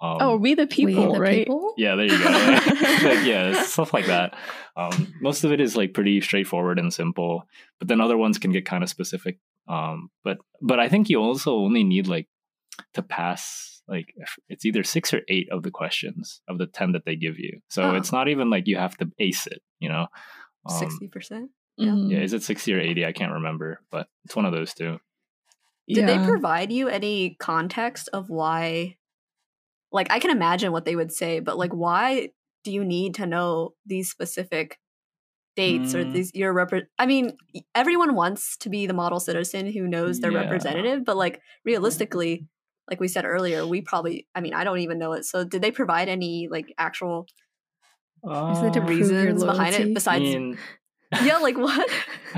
[0.00, 1.46] Um, oh, we the people, we the right?
[1.46, 1.74] People?
[1.76, 2.24] Yeah, there you go.
[2.30, 4.36] like, yeah, stuff like that.
[4.76, 7.44] Um, most of it is like pretty straightforward and simple,
[7.78, 9.38] but then other ones can get kind of specific.
[9.68, 12.28] Um, but but I think you also only need like
[12.94, 14.14] to pass like
[14.48, 17.60] it's either six or eight of the questions of the ten that they give you.
[17.68, 17.94] So oh.
[17.94, 19.62] it's not even like you have to ace it.
[19.80, 20.06] You know,
[20.68, 21.50] um, sixty percent.
[21.78, 21.94] Yeah.
[21.94, 23.04] yeah, is it sixty or eighty?
[23.06, 24.98] I can't remember, but it's one of those two.
[25.88, 26.18] Did yeah.
[26.18, 28.96] they provide you any context of why
[29.96, 32.28] like I can imagine what they would say, but like why
[32.62, 34.78] do you need to know these specific
[35.56, 35.96] dates mm.
[35.96, 37.36] or these your rep- I mean,
[37.74, 40.40] everyone wants to be the model citizen who knows their yeah.
[40.40, 42.46] representative, but like realistically,
[42.88, 45.24] like we said earlier, we probably I mean, I don't even know it.
[45.24, 47.26] So did they provide any like actual
[48.28, 50.58] uh, reasons behind it besides I mean,
[51.24, 51.88] Yeah, like what?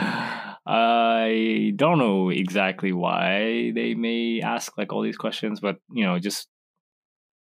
[0.70, 6.18] I don't know exactly why they may ask like all these questions, but you know,
[6.18, 6.46] just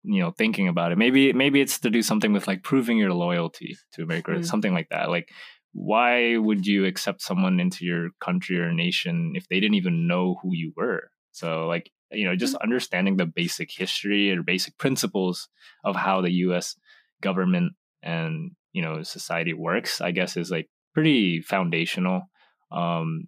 [0.03, 3.13] you know thinking about it maybe maybe it's to do something with like proving your
[3.13, 4.39] loyalty to america mm.
[4.39, 5.29] or something like that like
[5.73, 10.35] why would you accept someone into your country or nation if they didn't even know
[10.41, 12.61] who you were so like you know just mm.
[12.61, 15.49] understanding the basic history or basic principles
[15.83, 16.75] of how the us
[17.21, 22.23] government and you know society works i guess is like pretty foundational
[22.71, 23.23] um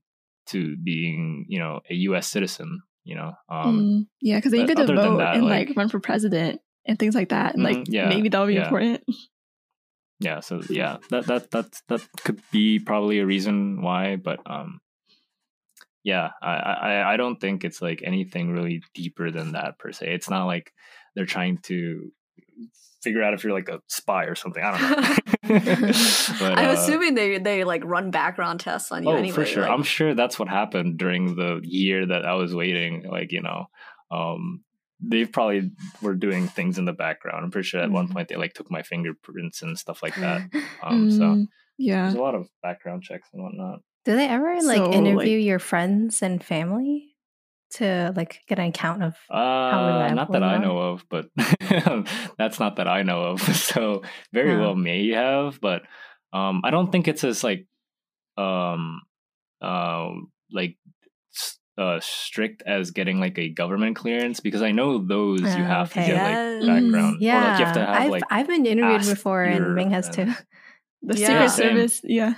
[0.46, 4.78] to being you know a us citizen you know um mm, yeah because you get
[4.78, 7.56] to vote that, and like, like, run for president and things like that.
[7.56, 8.66] And like mm, yeah, maybe that'll be yeah.
[8.66, 9.04] important.
[10.22, 14.80] Yeah, so yeah, that that that that could be probably a reason why, but um
[16.06, 20.14] yeah, I, I I don't think it's like anything really deeper than that per se.
[20.14, 20.72] It's not like
[21.16, 22.14] they're trying to
[23.06, 24.64] figure out if you're like a spy or something.
[24.64, 25.16] I don't know.
[26.40, 29.36] but, I'm uh, assuming they they like run background tests on you oh, anyway.
[29.36, 29.64] For sure.
[29.64, 29.72] Like...
[29.72, 33.04] I'm sure that's what happened during the year that I was waiting.
[33.10, 33.66] Like, you know,
[34.12, 34.64] um,
[35.00, 37.44] they probably were doing things in the background.
[37.44, 37.94] I'm pretty sure at mm.
[37.94, 38.14] one mm-hmm.
[38.14, 40.50] point they like took my fingerprints and stuff like that.
[40.84, 43.80] Um, mm, so yeah, there's a lot of background checks and whatnot.
[44.04, 47.16] Do they ever like so, interview like, your friends and family
[47.72, 51.28] to like get an account of Uh, not that I know of, but
[52.38, 53.42] that's not that I know of.
[53.56, 54.60] So very Oh.
[54.60, 55.84] well may have, but
[56.34, 57.68] um, I don't think it's as like
[58.38, 59.02] um,
[59.62, 60.85] um, like s-
[61.78, 66.02] uh, strict as getting like a government clearance because I know those you have okay.
[66.02, 66.64] to get Yes.
[66.64, 67.18] like background.
[67.22, 69.76] yeah, Or like you have to have I've like I've been interviewed before, your and
[69.76, 70.34] Ming has too.
[71.02, 71.28] The Yeah.
[71.28, 71.68] Secret Same.
[71.76, 72.34] Service, yeah.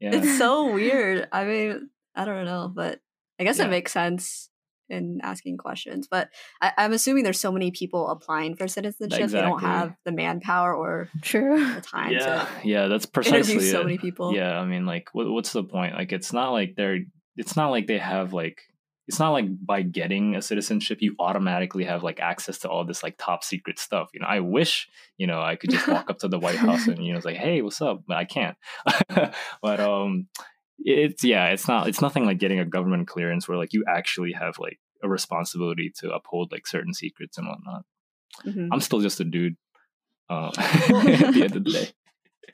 [0.00, 0.14] yeah.
[0.14, 1.28] It's so weird.
[1.32, 3.00] I mean, I don't know, but
[3.40, 3.66] I guess Yeah.
[3.66, 4.48] it makes sense
[4.88, 6.06] in asking questions.
[6.10, 6.28] But
[6.60, 10.74] I, I'm assuming there's so many people applying for citizenship, they don't have the manpower
[10.74, 11.74] or True.
[11.74, 13.84] the time yeah, to yeah, that's interview precisely so it.
[13.86, 14.34] many people.
[14.34, 15.94] Yeah, I mean, like, what, what's the point?
[15.94, 17.00] Like, it's not like they're.
[17.36, 18.62] It's not like they have like.
[19.08, 23.02] It's not like by getting a citizenship, you automatically have like access to all this
[23.02, 24.10] like top secret stuff.
[24.14, 26.86] You know, I wish you know I could just walk up to the White House
[26.86, 28.04] and you know it's like, hey, what's up?
[28.06, 28.56] But I can't.
[29.60, 30.28] but um,
[30.78, 31.88] it's yeah, it's not.
[31.88, 35.92] It's nothing like getting a government clearance where like you actually have like a responsibility
[35.98, 37.84] to uphold like certain secrets and whatnot.
[38.46, 38.68] Mhm.
[38.72, 39.56] I'm still just a dude.
[40.30, 40.52] Uh,
[40.90, 41.88] Well- at the end of the day.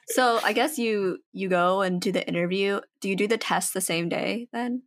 [0.08, 2.80] So I guess you you go and do the interview.
[3.00, 4.82] Do you do the test the same day then?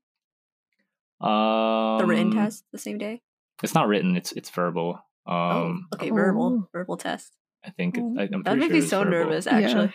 [1.19, 3.21] Um, The written test the same day?
[3.63, 4.15] It's not written.
[4.15, 4.99] It's it's verbal.
[5.27, 6.69] Um, oh, okay, verbal Oh.
[6.71, 7.31] verbal test.
[7.63, 8.15] I think Oh.
[8.17, 9.11] I, I'm That pretty made sure me so verbal.
[9.11, 9.47] nervous.
[9.47, 9.93] Actually,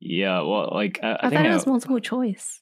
[0.00, 2.60] Yeah, well, like I, I, I, think thought it I- was multiple choice.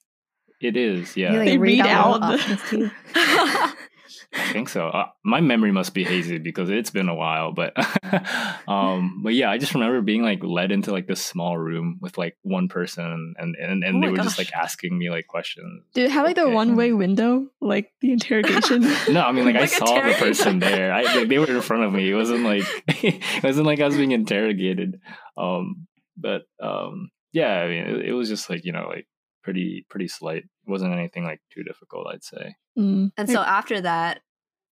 [0.61, 1.17] it is.
[1.17, 3.75] Yeah, You, like, They read, read out, the out
[4.19, 4.49] the- options to you.
[4.51, 4.89] I think so.
[4.89, 7.73] Uh, my memory must be hazy because it's been a while, but
[8.69, 12.19] um, but yeah, I just remember being like led into like this small room with
[12.19, 15.27] like one person, and and and Oh they my were just like asking me like
[15.27, 15.83] questions.
[15.95, 16.55] Did it have like the Okay.
[16.55, 18.83] one way window, like the interrogation?
[19.11, 20.93] No, I mean like, I Like a saw the person there.
[20.93, 22.11] I like, they were in front of me.
[22.11, 22.65] It wasn't like
[23.05, 25.01] it wasn't like I was being interrogated.
[25.37, 29.07] Um, but um, yeah, I mean it, it was just like you know like
[29.47, 30.43] pretty pretty slight.
[30.43, 32.09] It wasn't anything like too difficult.
[32.13, 32.55] I'd say.
[32.79, 33.11] Mm.
[33.17, 34.21] and so after that,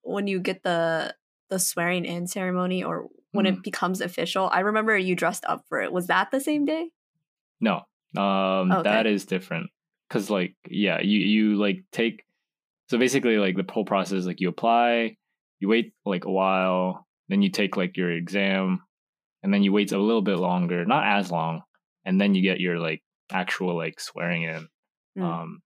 [0.02, 1.14] when you get the
[1.50, 3.52] the swearing in ceremony or when Mm.
[3.52, 5.92] it becomes official, I remember you dressed up for it.
[5.92, 6.90] Was that the same day?
[7.60, 7.76] No,
[8.16, 8.82] um, Okay.
[8.90, 9.70] that is different.
[10.10, 12.24] Cause like, yeah, you you like take.
[12.90, 15.16] So basically, like the whole process, is, like you apply,
[15.60, 18.80] you wait like a while, then you take like your exam,
[19.42, 21.62] and then you wait a little bit longer, not as long,
[22.04, 24.68] and then you get your like actual like swearing in.
[25.18, 25.22] Mm.
[25.22, 25.62] Um,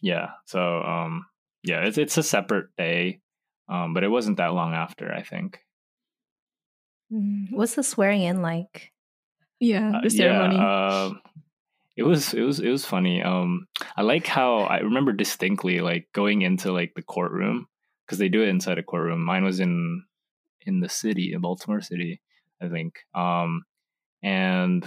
[0.00, 0.28] yeah.
[0.46, 1.26] So um,
[1.62, 3.20] yeah, it's it's a separate day,
[3.68, 5.12] um, but it wasn't that long after.
[5.12, 5.60] I think.
[7.12, 8.92] Mm, What's the swearing in like?
[9.60, 10.56] Yeah, Uh, the ceremony.
[10.56, 11.20] Yeah, um,
[11.96, 13.22] it was it was it was funny.
[13.22, 17.66] Um, I like how I remember distinctly like going into like the courtroom
[18.04, 19.24] because they do it inside a courtroom.
[19.24, 20.04] Mine was in
[20.66, 22.20] in the city, in Baltimore City,
[22.60, 22.94] I think.
[23.14, 23.64] Um,
[24.22, 24.84] and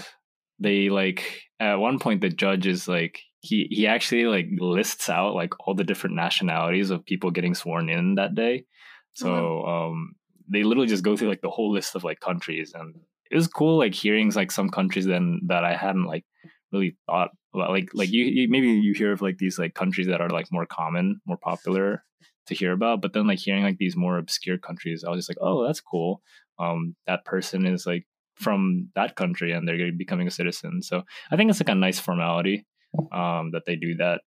[0.59, 5.35] they like at one point the judge is like he he actually like lists out
[5.35, 8.65] like all the different nationalities of people getting sworn in that day.
[9.13, 10.13] So um,
[10.47, 12.95] they literally just go through like the whole list of like countries and
[13.31, 16.23] it was cool like hearing like some countries then that I hadn't like
[16.71, 20.07] really thought about like like you, you maybe you hear of like these like countries
[20.07, 22.03] that are like more common more popular
[22.47, 25.29] to hear about but then like hearing like these more obscure countries I was just
[25.29, 26.21] like oh that's cool
[26.59, 28.05] um that person is like
[28.37, 30.81] from that country and they're becoming a citizen.
[30.81, 32.65] So I think it's like a nice formality
[33.11, 34.21] um that they do that.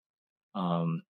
[0.54, 1.02] Um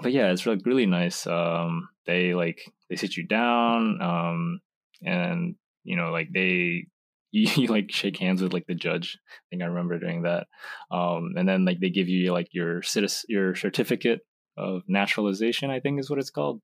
[0.00, 1.26] but yeah it's like really nice.
[1.26, 4.60] Um they like they sit you down um
[5.04, 6.86] and you know like they
[7.30, 9.18] you, you like shake hands with like the judge.
[9.28, 10.46] I think i remember doing that.
[10.90, 14.20] Um and then like they give you like your citizen your certificate
[14.56, 16.60] of naturalization i think is what it's called.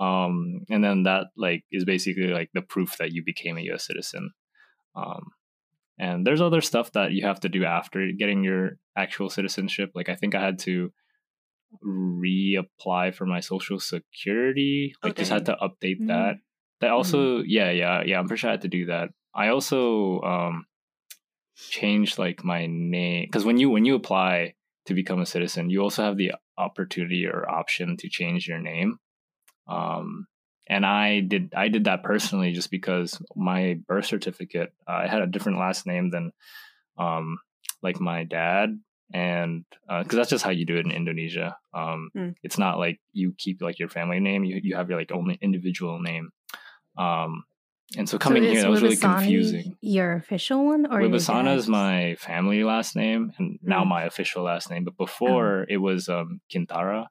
[0.00, 3.86] Um and then that like is basically like the proof that you became a us
[3.86, 4.30] citizen
[4.98, 5.22] um
[6.06, 8.62] and there's other stuff that you have to do after getting your
[8.96, 9.88] actual citizenship.
[9.98, 10.90] Like i think i had to
[11.84, 14.94] reapply for my social security.
[15.02, 16.08] Like just had to update Mm.
[16.08, 16.34] that.
[16.80, 19.10] That also yeah yeah yeah i'm pretty sure i had to do that.
[19.34, 20.64] I also um
[21.56, 24.54] changed like my name because when you when you apply
[24.86, 28.98] to become a citizen you also have the opportunity or option to change your name.
[29.66, 30.26] Um
[30.68, 35.26] and i did i did that personally just because my birth certificate i had a
[35.26, 36.32] different last name than
[36.98, 37.38] um
[37.82, 38.78] like my dad
[39.14, 42.34] and because that's just how you do it in indonesia um Mm.
[42.42, 45.38] it's not like you keep like your family name you, you have your like only
[45.40, 46.30] individual name
[46.96, 47.44] um
[47.96, 51.56] and so coming so here that was really confusing Your official one, or your Wibisana
[51.56, 53.88] is my family last name and now Mm.
[53.88, 54.84] my official last name.
[54.84, 57.06] But before it was um, Kintara.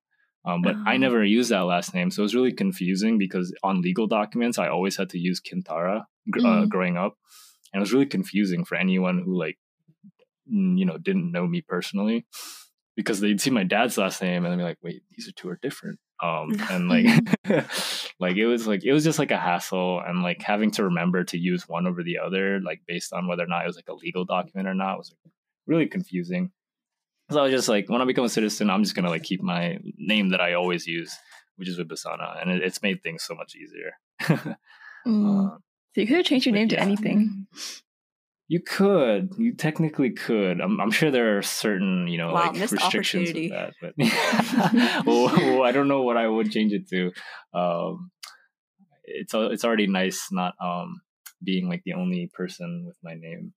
[0.46, 0.98] Um, but I Oh.
[0.98, 2.10] never used that last name.
[2.12, 6.06] So it was really confusing because on legal documents, I always had to use Kintara
[6.32, 6.70] gr- uh, Mm.
[6.70, 7.18] growing up.
[7.74, 9.58] And it was really confusing for anyone who, like,
[10.46, 12.26] you know, didn't know me personally
[12.96, 15.50] because they'd see my dad's last name and they'd be like, wait, these are two
[15.50, 16.00] are different.
[16.24, 17.06] Um, and like,
[18.20, 21.24] like it was like it was just like a hassle, and like having to remember
[21.26, 23.90] to use one over the other, like based on whether or not it was like
[23.90, 25.34] a legal document or not, was like
[25.68, 26.52] really confusing.
[27.30, 29.42] So I was just like, when I become a citizen, I'm just gonna like keep
[29.42, 31.16] my name that I always use,
[31.58, 34.56] which is Wibisana, and it, it's made things so much easier.
[35.08, 35.54] Mm.
[35.54, 35.58] Uh,
[35.96, 37.48] So you could have changed your name to anything.
[38.50, 39.34] You could.
[39.38, 40.60] You technically could.
[40.62, 43.74] I'm, I'm sure there are certain, you know, Wow, like restrictions with that.
[43.82, 43.94] But
[45.06, 47.12] well, I don't know what I would change it to.
[47.58, 48.12] Um,
[49.04, 51.02] it's it's already nice not um
[51.44, 53.54] being like the only person with my name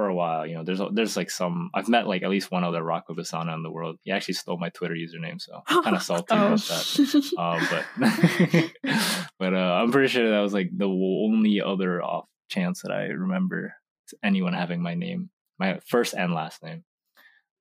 [0.00, 0.46] for a while.
[0.46, 1.68] You know, there's there's like some.
[1.74, 3.98] I've met like at least one other Raka Wibisana in the world.
[4.02, 6.46] He actually stole my Twitter username, so I'm kind of salty Oh.
[6.46, 7.32] about that.
[7.36, 8.94] Um, but
[9.38, 13.08] but uh, I'm pretty sure that was like the only other off chance that I
[13.08, 13.74] remember
[14.22, 15.28] anyone having my name,
[15.58, 16.82] my first and last name.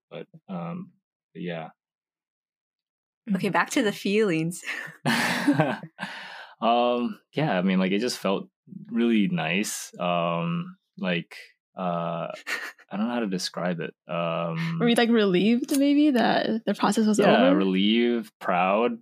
[0.09, 0.91] But um,
[1.33, 1.69] but yeah.
[3.35, 4.63] Okay, back to the feelings.
[6.61, 8.47] um, yeah, I mean, like it just felt
[8.89, 9.91] really nice.
[9.99, 11.35] Um, like
[11.79, 12.27] uh,
[12.91, 13.93] I don't know how to describe it.
[14.05, 17.55] Um, Were you like relieved maybe that the process was yeah, over?
[17.55, 18.97] relieved, proud.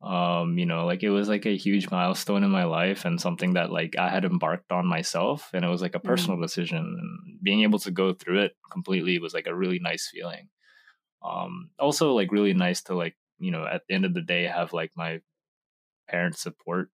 [0.00, 3.54] Um, you know, like it was like a huge milestone in my life and something
[3.54, 7.42] that like I had embarked on myself and it was like a personal decision and
[7.42, 10.48] being able to go through it completely was like a really nice feeling.
[11.24, 14.44] Um also like really nice to like, you know, at the end of the day
[14.44, 15.20] have like my
[16.08, 16.90] parents support.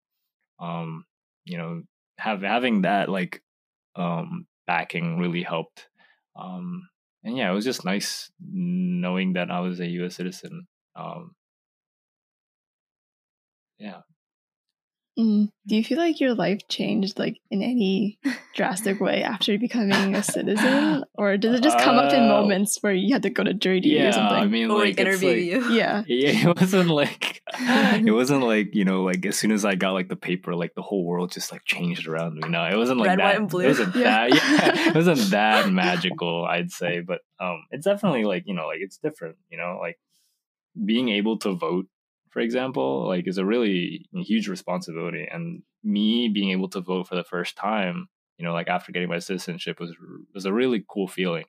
[0.59, 1.05] Um,
[1.45, 1.83] you know,
[2.19, 3.43] have having that like
[3.97, 5.89] um backing really helped.
[6.37, 6.89] Um
[7.25, 10.67] and yeah, it was just nice knowing that I was a US citizen.
[10.97, 11.35] Um
[13.79, 14.01] yeah.
[15.19, 15.49] Mm.
[15.69, 18.19] Do you feel like your life changed like in any
[18.55, 22.79] drastic way after becoming a citizen, or does it just come up in Uh, moments
[22.83, 24.37] where you had to go to jury duty Yeah, or something?
[24.37, 25.73] I mean or like it's interview like, you.
[25.77, 26.03] yeah.
[26.09, 29.93] Yeah, it wasn't like it wasn't like, you know, like as soon as I got
[29.93, 32.49] like the paper, like the whole world just like changed around me.
[32.49, 33.25] No, it wasn't like Red, that.
[33.25, 33.65] white, and blue.
[33.65, 34.29] It wasn't Yeah.
[34.29, 37.01] that yeah, it wasn't that magical, I'd say.
[37.01, 39.99] But um it's definitely like, you know, like it's different, you know, like
[40.85, 41.87] being able to vote,
[42.35, 45.25] for example, like is a really huge responsibility.
[45.31, 48.09] And me being able to vote for the first time,
[48.39, 49.95] you know, like after getting my citizenship was
[50.35, 51.45] was a really cool feeling.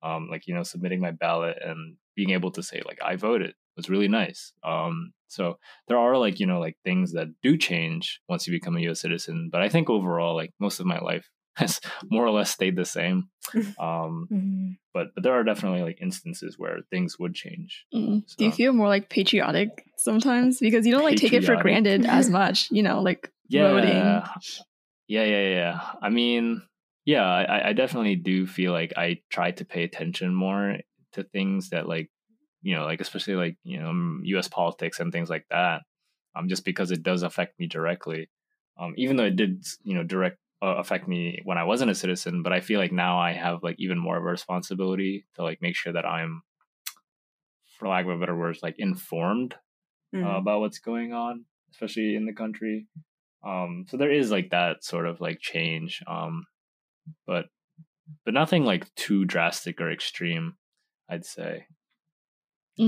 [0.00, 3.54] Um, like you know, submitting my ballot and being able to say like I voted
[3.76, 4.52] was really nice.
[4.62, 5.58] Um, so
[5.88, 9.00] there are like you know like things that do change once you become a U.S.
[9.00, 11.28] citizen, but I think overall, like most of my life
[11.58, 11.80] has
[12.10, 13.28] more or less stayed the same.
[13.78, 14.76] Um, Mhm.
[14.92, 17.86] but but there are definitely like instances where things would change.
[17.94, 18.24] Mm.
[18.36, 22.04] Do you feel more like patriotic sometimes because you don't like take it for granted
[22.04, 22.70] as much?
[22.70, 23.88] You know, like voting.
[23.90, 24.26] yeah
[25.08, 26.60] yeah yeah yeah i mean
[27.06, 30.76] yeah I, I definitely do feel like i try to pay attention more
[31.12, 32.10] to things that like
[32.60, 35.80] you know like especially like you know um, us politics and things like that
[36.36, 38.28] um just because it does affect me directly
[38.78, 41.94] um even though it did you know direct uh, affect me when i wasn't a
[41.94, 45.42] citizen but i feel like now i have like even more of a responsibility to
[45.42, 46.42] like make sure that i'm
[47.66, 49.54] for lack of a better words like informed
[50.12, 50.24] Mhm.
[50.24, 52.86] uh, about what's going on, especially in the country.
[53.44, 56.46] Um, so there is like that sort of like change, um,
[57.26, 57.46] but
[58.24, 60.56] but nothing like too drastic or extreme,
[61.08, 61.66] I'd say.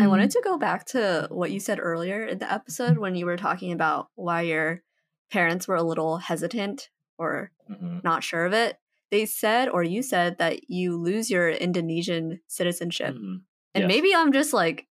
[0.00, 0.08] I Mm.
[0.08, 3.36] wanted to go back to what you said earlier in the episode when you were
[3.36, 4.82] talking about why your
[5.30, 6.90] parents were a little hesitant
[7.20, 8.78] or hmm not sure of it.
[9.10, 13.14] They said, or you said, that you lose your Indonesian citizenship.
[13.14, 13.42] Mhm.
[13.74, 13.88] And Yes.
[13.88, 14.88] maybe I'm just like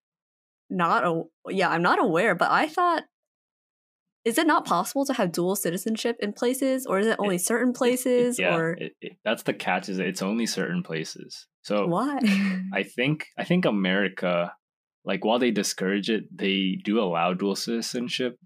[0.70, 3.04] not a yeah, I'm not aware, but I thought
[4.26, 7.46] is it not possible to have dual citizenship in places or is it only It-
[7.46, 9.88] certain places yeah, or it, it, that's the catch.
[9.88, 11.48] Is it's only certain places.
[11.62, 12.20] So why?
[12.74, 14.54] I think I think America,
[15.06, 18.38] like while they discourage it, they do allow dual citizenship.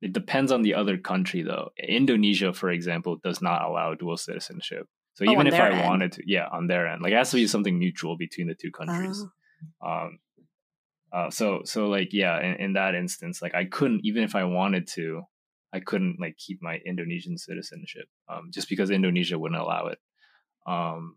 [0.00, 1.70] It depends on the other country, though.
[1.76, 4.88] Indonesia, for example, does not allow dual citizenship.
[5.14, 5.84] So Oh, even if I end.
[5.86, 8.54] wanted to, yeah, on their end, like it has to be something mutual between the
[8.54, 9.22] two countries.
[9.82, 9.90] Oh.
[9.90, 10.18] Um,
[11.12, 14.44] uh, so so like yeah, in, in that instance, like I couldn't even if I
[14.44, 15.22] wanted to,
[15.72, 19.98] I couldn't like keep my Indonesian citizenship, um, just because Indonesia wouldn't allow it.
[20.66, 21.16] Um,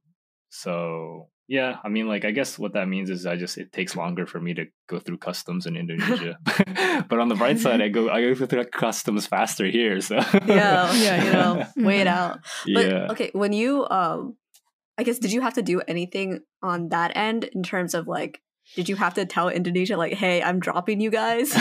[0.50, 3.96] so yeah, I mean, like I guess what that means is I just it takes
[3.96, 6.38] longer for me to go through customs in Indonesia,
[7.10, 10.00] but on the bright side, I go I go through customs faster here.
[10.00, 10.16] So
[10.46, 12.40] yeah, yeah, you know, wait it out.
[12.74, 13.08] But yeah.
[13.12, 14.38] okay, when you um
[14.98, 18.40] I guess did you have to do anything on that end in terms of like
[18.76, 21.54] did you have to tell Indonesia like, "Hey, I'm dropping you guys"?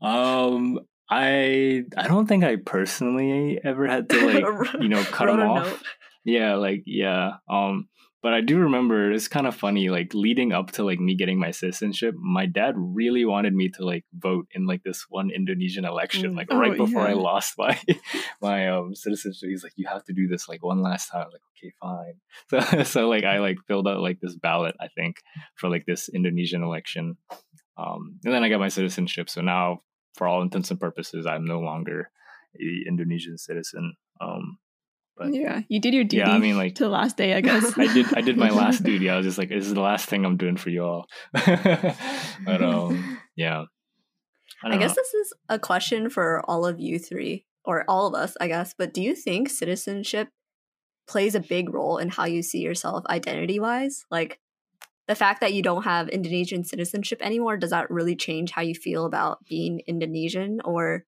[0.00, 0.80] um,
[1.10, 5.66] I I don't think I personally ever had to like you know cut them off.
[5.66, 5.82] note.
[6.24, 7.32] Yeah, like yeah.
[7.48, 7.88] Um,
[8.22, 9.88] but I do remember it's kind of funny.
[9.88, 13.84] Like leading up to like me getting my citizenship, my dad really wanted me to
[13.84, 17.78] like vote in like this one Indonesian election, like Oh, right before I lost my
[18.42, 19.48] my um citizenship.
[19.48, 21.26] He's like, you have to do this like one last time.
[21.26, 22.14] I'm like, okay, fine.
[22.74, 25.16] So so like I like filled out like this ballot, I think,
[25.54, 27.16] for like this Indonesian election.
[27.78, 29.30] Um, and then I got my citizenship.
[29.30, 29.82] So now,
[30.14, 32.10] for all intents and purposes, I'm no longer
[32.60, 33.94] a Indonesian citizen.
[34.20, 34.58] Um,
[35.20, 36.16] but yeah, you did your duty.
[36.16, 37.76] Yeah, I mean, like- to the last day, I guess.
[37.76, 39.10] I did I did my last duty.
[39.10, 41.06] I was just like, this is the last thing I'm doing for you all.
[41.32, 43.64] but um, yeah.
[44.64, 48.14] I, don't guess this is a question for all of you three, or all of
[48.14, 48.74] us, I guess.
[48.76, 50.28] But do you think citizenship
[51.06, 54.06] plays a big role in how you see yourself identity wise?
[54.10, 54.40] Like
[55.06, 58.74] the fact that you don't have Indonesian citizenship anymore, does that really change how you
[58.74, 61.04] feel about being Indonesian or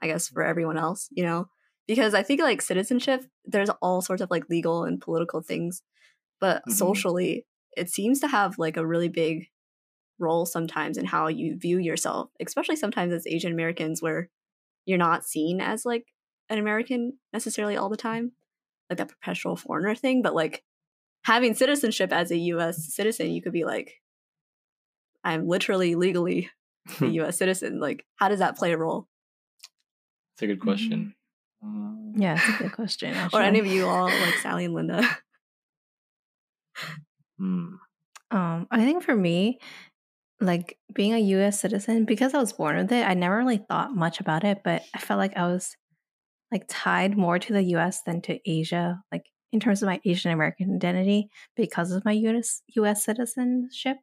[0.00, 1.48] I guess for everyone else, you know?
[1.86, 5.82] Because I think like citizenship, there's all sorts of like legal and political things,
[6.40, 6.72] but Mhm.
[6.74, 9.48] socially, it seems to have like a really big
[10.18, 14.30] role sometimes in how you view yourself, especially sometimes as Asian Americans where
[14.86, 16.06] you're not seen as like
[16.50, 18.32] an American necessarily all the time,
[18.90, 20.22] like that perpetual foreigner thing.
[20.22, 20.64] But like
[21.24, 24.02] having citizenship as a US citizen, you could be like,
[25.24, 26.50] I'm literally legally
[27.02, 27.80] a US citizen.
[27.80, 29.08] Like, how does that play a role?
[30.34, 31.15] It's a good question.
[31.62, 33.14] Um, Yeah, it's a good question.
[33.32, 35.02] Or any of you all, like Sally and Linda?
[37.38, 37.74] hmm.
[38.30, 39.60] Um, I think for me,
[40.40, 43.94] like being a US citizen, because I was born with it, I never really thought
[43.94, 45.76] much about it, but I felt like I was
[46.52, 50.32] like tied more to the US than to Asia, like in terms of my Asian
[50.32, 53.96] American identity because of my US US citizenship.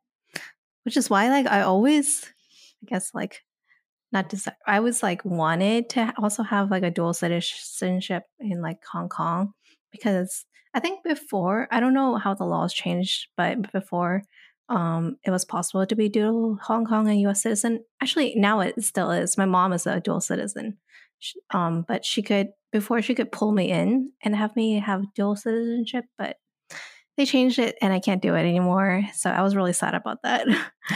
[0.84, 2.26] Which is why like I always
[2.84, 3.41] I guess like
[4.14, 8.80] not decide I was like wanted to also have like a dual citizenship in like
[8.91, 9.53] Hong Kong
[9.91, 14.24] because I think before I don't know how the laws changed, but before
[14.70, 17.84] um it was possible to be dual Hong Kong and US citizen.
[18.01, 19.38] Actually now it still is.
[19.38, 20.78] My mom is a dual citizen.
[21.20, 25.14] Sh- Um but she could before she could pull me in and have me have
[25.16, 26.38] dual citizenship, but
[27.18, 29.03] they changed it and I can't do it anymore.
[29.14, 30.47] So I was really sad about that.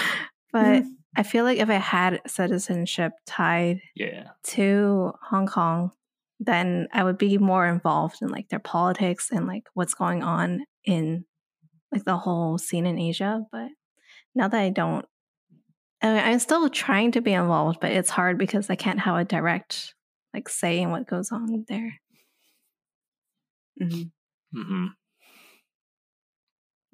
[0.52, 0.84] but
[1.18, 4.32] I feel like if I had citizenship tied Yeah.
[4.46, 5.92] to Hong Kong,
[6.40, 10.66] then I would be more involved in like their politics and like what's going on
[10.86, 11.26] in
[11.92, 13.44] like the whole scene in Asia.
[13.52, 13.70] But
[14.36, 15.06] now that I don't,
[16.02, 19.18] I mean, I'm still trying to be involved, but it's hard because I can't have
[19.18, 19.96] a direct
[20.34, 22.00] like say in what goes on there.
[23.80, 24.12] Mhm.
[24.54, 24.88] hmm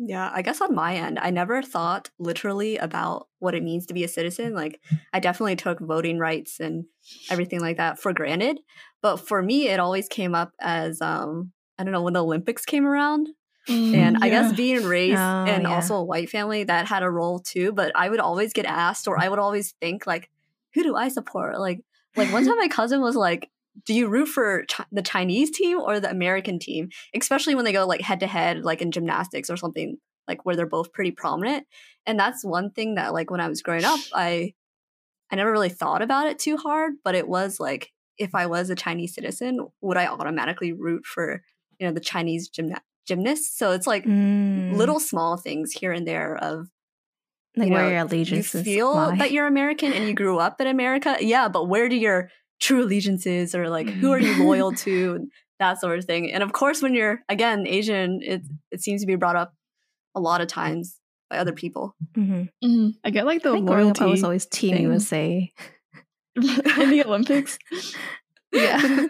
[0.06, 3.94] Yeah, I guess on my end, I never thought literally about what it means to
[3.94, 4.54] be a citizen.
[4.54, 4.82] Like,
[5.14, 6.86] I definitely took voting rights and
[7.30, 8.60] everything like that for granted.
[9.02, 12.66] But for me, it always came up as, um, I don't know, when the Olympics
[12.66, 13.30] came around.
[13.68, 15.70] And I guess being raised Oh, in yeah.
[15.76, 17.72] also a white family, that had a role too.
[17.72, 20.30] But I would always get asked, or I would always think, like,
[20.74, 21.60] who do I support?
[21.60, 21.80] Like,
[22.16, 23.50] like one time my cousin was like,
[23.86, 26.90] do you root for Chi- the Chinese team or the American team?
[27.16, 29.98] Especially when they go like head to head, like in gymnastics or something,
[30.28, 31.66] like where they're both pretty prominent.
[32.06, 34.54] And that's one thing that, like, when I was growing up, I
[35.32, 36.94] I never really thought about it too hard.
[37.04, 41.42] But it was like, if I was a Chinese citizen, would I automatically root for
[41.80, 43.58] you know the Chinese gymna- gymnasts?
[43.58, 44.76] So it's like Mm.
[44.76, 46.68] little small things here and there of
[47.56, 49.18] like you where know, your you allegiances feel lie.
[49.18, 51.18] that you're American and you grew up in America.
[51.20, 52.30] Yeah, but where do your
[52.64, 54.44] true allegiances or like who are you Mm-hmm.
[54.50, 56.32] loyal to and that sort of thing.
[56.32, 58.42] And of course when you're again Asian, it
[58.72, 59.54] it seems to be brought up
[60.16, 61.00] a lot of times
[61.30, 61.96] by other people.
[62.18, 62.50] Mhm.
[62.64, 62.94] Mhm.
[63.04, 64.84] I get like the think growing up, I was always Team thing.
[64.88, 65.52] USA.
[66.36, 67.58] in the Olympics.
[68.54, 69.08] Yeah.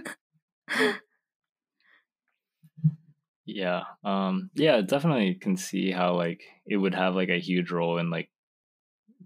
[3.45, 3.81] Yeah.
[4.03, 8.09] Um yeah, definitely can see how like it would have like a huge role in
[8.09, 8.29] like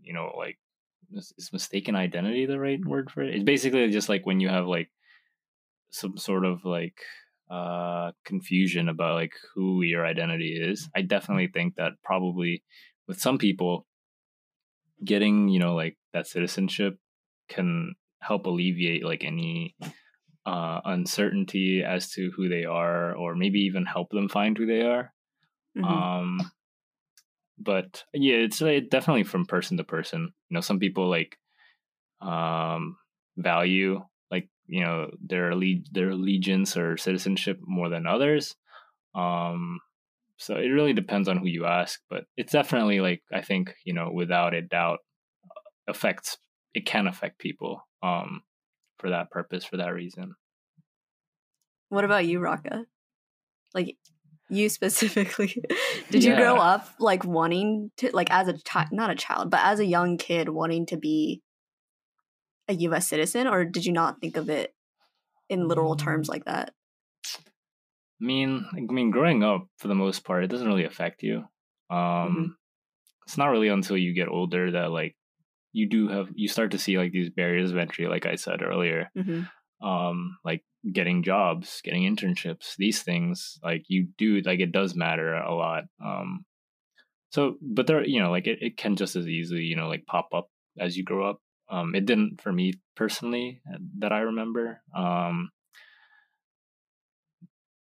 [0.01, 0.57] you know, like
[1.13, 3.35] is, is mistaken identity the right word for it?
[3.35, 4.89] It's basically just like when you have like
[5.89, 6.99] some sort of like
[7.49, 10.89] uh confusion about like who your identity is.
[10.95, 12.63] I definitely think that probably
[13.07, 13.85] with some people
[15.03, 16.97] getting, you know, like that citizenship
[17.49, 19.75] can help alleviate like any
[20.45, 24.81] uh, uncertainty as to who they are, or maybe even help them find who they
[24.81, 25.13] are.
[25.77, 25.85] Mhm.
[25.85, 26.51] Um,
[27.57, 30.33] but yeah, it's uh, definitely from person to person.
[30.49, 31.37] You know, some people like
[32.21, 32.97] um,
[33.37, 38.55] value like you know their alle- their allegiance or citizenship more than others.
[39.15, 39.79] Um,
[40.37, 43.93] so it really depends on who you ask, but it's definitely like I think you
[43.93, 44.99] know without a doubt
[45.87, 46.37] affects
[46.73, 48.41] it can affect people um,
[48.99, 50.35] for that purpose for that reason.
[51.89, 52.85] What about you, Raka?
[53.73, 53.97] Like
[54.49, 55.63] you specifically,
[56.11, 59.59] did you grow up like wanting to, like as a child, not a child, but
[59.63, 61.41] as a young kid wanting to be
[62.67, 63.07] a U.S.
[63.07, 64.73] citizen, or did you not think of it
[65.49, 66.31] in literal terms Mm.
[66.31, 66.73] like that?
[68.21, 71.45] I mean, I mean, growing up for the most part, it doesn't really affect you.
[71.89, 72.57] Um,
[73.25, 75.15] It's not really until you get older that like
[75.73, 78.61] you do have you start to see like these barriers of entry, like I said
[78.61, 79.09] earlier.
[79.15, 79.41] hmm
[79.81, 85.33] Um, like getting jobs, getting internships, these things, like you do like it does matter
[85.35, 85.83] a lot.
[86.03, 86.45] Um,
[87.29, 90.05] so, but there, you know, like it, it can just as easily, you know, like
[90.05, 91.41] pop up as you grow up.
[91.69, 94.81] Um, it didn't for me personally uh, that I remember.
[94.95, 95.49] Um,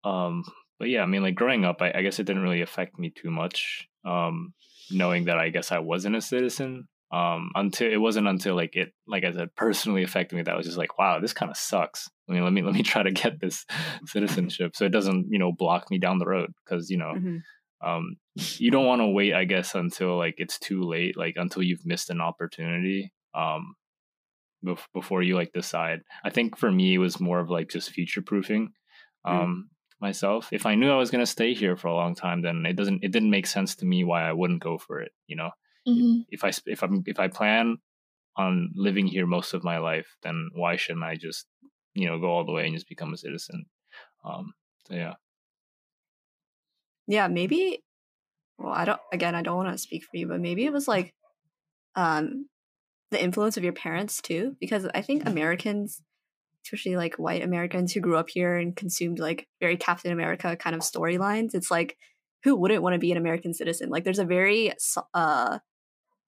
[0.02, 0.44] um,
[0.78, 3.10] but yeah, I mean, like growing up, I, I guess it didn't really affect me
[3.10, 3.88] too much.
[4.04, 4.54] Um,
[4.90, 6.88] knowing that I guess I wasn't a citizen.
[7.16, 10.56] Um, until it wasn't until like it, like I said, personally affected me that I
[10.56, 12.10] was just like, wow, this kind of sucks.
[12.28, 13.64] I mean, let me let me try to get this
[14.06, 17.38] citizenship so it doesn't, you know, block me down the road because you know, hmm
[17.82, 21.62] um, you don't want to wait, I guess, until like it's too late, like until
[21.62, 23.12] you've missed an opportunity.
[23.34, 23.76] Um,
[24.64, 26.02] bef- before you like decide.
[26.24, 28.72] I think for me it was more of like just future proofing
[29.24, 30.48] um myself.
[30.52, 33.04] If I knew I was gonna stay here for a long time, then it doesn't
[33.04, 35.12] it didn't make sense to me why I wouldn't go for it.
[35.26, 35.50] You know,
[35.86, 36.26] Mhm.
[36.30, 37.78] if I if I'm if I plan
[38.36, 41.46] on living here most of my life, then why shouldn't I just
[41.94, 43.66] you know go all the way and just become a citizen?
[44.24, 44.54] Um,
[44.86, 45.14] so yeah.
[47.06, 47.82] Yeah, maybe.
[48.58, 49.00] Well, I don't.
[49.12, 51.14] Again, I don't want to speak for you, but maybe it was like,
[51.96, 52.48] um,
[53.10, 56.02] the influence of your parents too, because I think Americans,
[56.64, 60.76] especially like white Americans who grew up here and consumed like very Captain America kind
[60.76, 61.96] of storylines, it's like
[62.44, 63.90] who wouldn't want to be an American citizen?
[63.90, 64.72] Like, there's a very
[65.14, 65.58] uh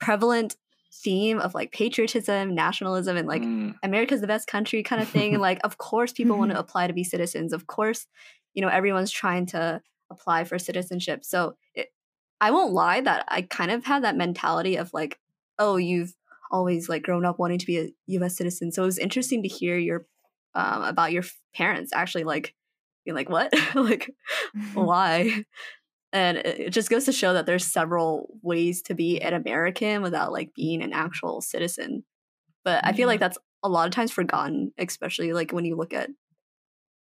[0.01, 0.57] prevalent
[0.93, 5.35] theme of like patriotism, nationalism, and like Mm, America's the best country kind of thing.
[5.35, 7.53] And like, of course, people want to apply to be citizens.
[7.53, 8.07] Of course,
[8.55, 9.81] you know, everyone's trying to
[10.11, 11.25] apply for citizenship.
[11.25, 11.89] So it,
[12.41, 15.19] I won't lie that I kind of had that mentality of like,
[15.59, 16.15] oh, you've
[16.51, 18.37] always like grown up wanting to be a U.S.
[18.37, 18.73] citizen.
[18.73, 20.07] So it was interesting to hear your
[20.55, 21.25] um, about your
[21.55, 22.55] parents actually like
[23.05, 24.11] being like, what, like,
[24.75, 25.45] why?
[26.13, 30.03] And it it just goes to show that there's several ways to be an American
[30.03, 32.05] without like being an actual citizen.
[32.65, 33.25] But I feel like mm-hmm.
[33.25, 36.11] that's a lot of times forgotten, especially like when you look at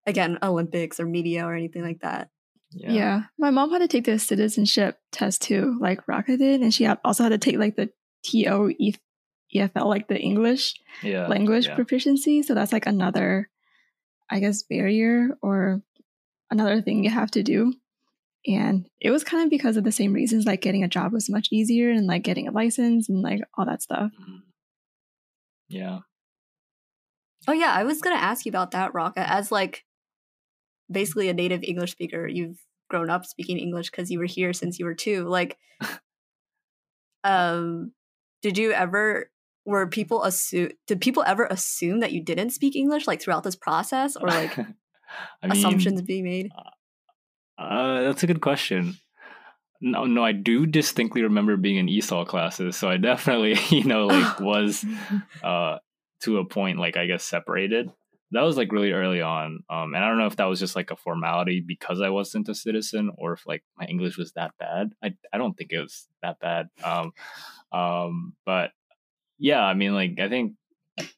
[0.06, 2.30] again Olympics or media or anything like that.
[2.70, 2.92] yeah.
[2.92, 3.22] Yeah.
[3.38, 7.22] My mom had to take the citizenship test too, like Raka did, and she also
[7.22, 7.90] had to take like the
[8.24, 8.72] TO
[9.54, 11.26] EFL, like the English Yeah.
[11.28, 11.74] language yeah.
[11.74, 12.42] proficiency.
[12.42, 13.48] So that's like another,
[14.30, 15.82] I guess, barrier or
[16.50, 17.72] another thing you have to do.
[18.46, 21.28] And it was kind of because of the same reasons, like getting a job was
[21.28, 24.12] much easier and like getting a license and like all that stuff.
[24.20, 24.42] Mhm.
[25.68, 26.00] Yeah.
[27.48, 29.28] Oh yeah, I was gonna ask you about that, Raka.
[29.28, 29.84] As like
[30.90, 34.78] basically a native English speaker, you've grown up speaking English because you were here since
[34.78, 35.24] you were two.
[35.28, 35.58] Like,
[37.24, 37.92] um,
[38.42, 39.30] did you ever?
[39.64, 40.70] Were people assume?
[40.86, 44.56] Did people ever assume that you didn't speak English like throughout this process, or like
[45.42, 46.52] I mean, assumptions being made?
[47.58, 48.96] Uh, that's a good question.
[49.80, 54.06] No, no, I do distinctly remember being in ESOL classes, so I definitely, you know,
[54.06, 54.84] like was
[55.42, 55.78] uh
[56.22, 57.90] to a point like I guess separated.
[58.32, 60.74] That was like really early on, um, and I don't know if that was just
[60.74, 64.52] like a formality because I wasn't a citizen, or if like my English was that
[64.58, 64.90] bad.
[65.02, 66.66] I I don't think it was that bad.
[66.82, 67.12] Um,
[67.70, 68.72] um, but
[69.38, 70.54] yeah, I mean, like I think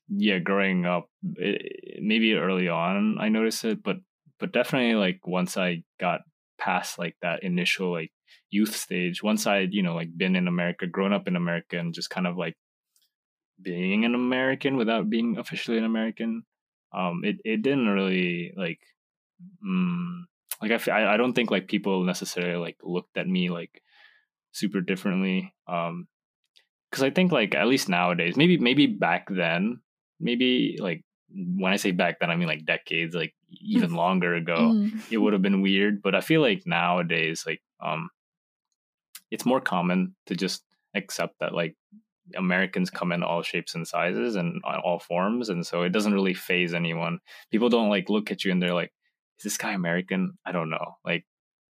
[0.09, 3.97] yeah, growing up, it, maybe early on I noticed it, but
[4.39, 6.21] but definitely like once I got
[6.59, 8.13] past like that initial like
[8.51, 11.95] youth stage, once I you know like been in America, grown up in America, and
[11.95, 12.57] just kind of like
[13.61, 16.43] being an American without being officially an American,
[16.93, 18.81] um, it it didn't really like,
[19.67, 20.21] mm,
[20.63, 23.83] like I, I don't think like people necessarily like looked at me like
[24.53, 26.07] super differently, um,
[26.91, 29.81] because I think like at least nowadays, maybe maybe back then,
[30.21, 31.05] maybe like
[31.35, 35.05] when I say back then, I mean like decades, like even longer ago Mm.
[35.11, 38.11] it would have been weird but i feel like nowadays like um
[39.31, 40.65] it's more common to just
[40.95, 41.77] accept that like
[42.37, 46.35] americans come in all shapes and sizes and all forms and so it doesn't really
[46.35, 47.19] phase anyone.
[47.51, 48.93] People don't like look at you and they're like
[49.39, 50.37] is this guy american?
[50.45, 50.97] I don't know.
[51.05, 51.25] Like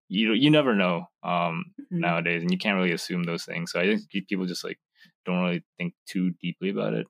[0.09, 2.01] you you never know um Mhm.
[2.01, 4.79] nowadays and you can't really assume those things so i think people just like
[5.25, 7.07] don't really think too deeply about it.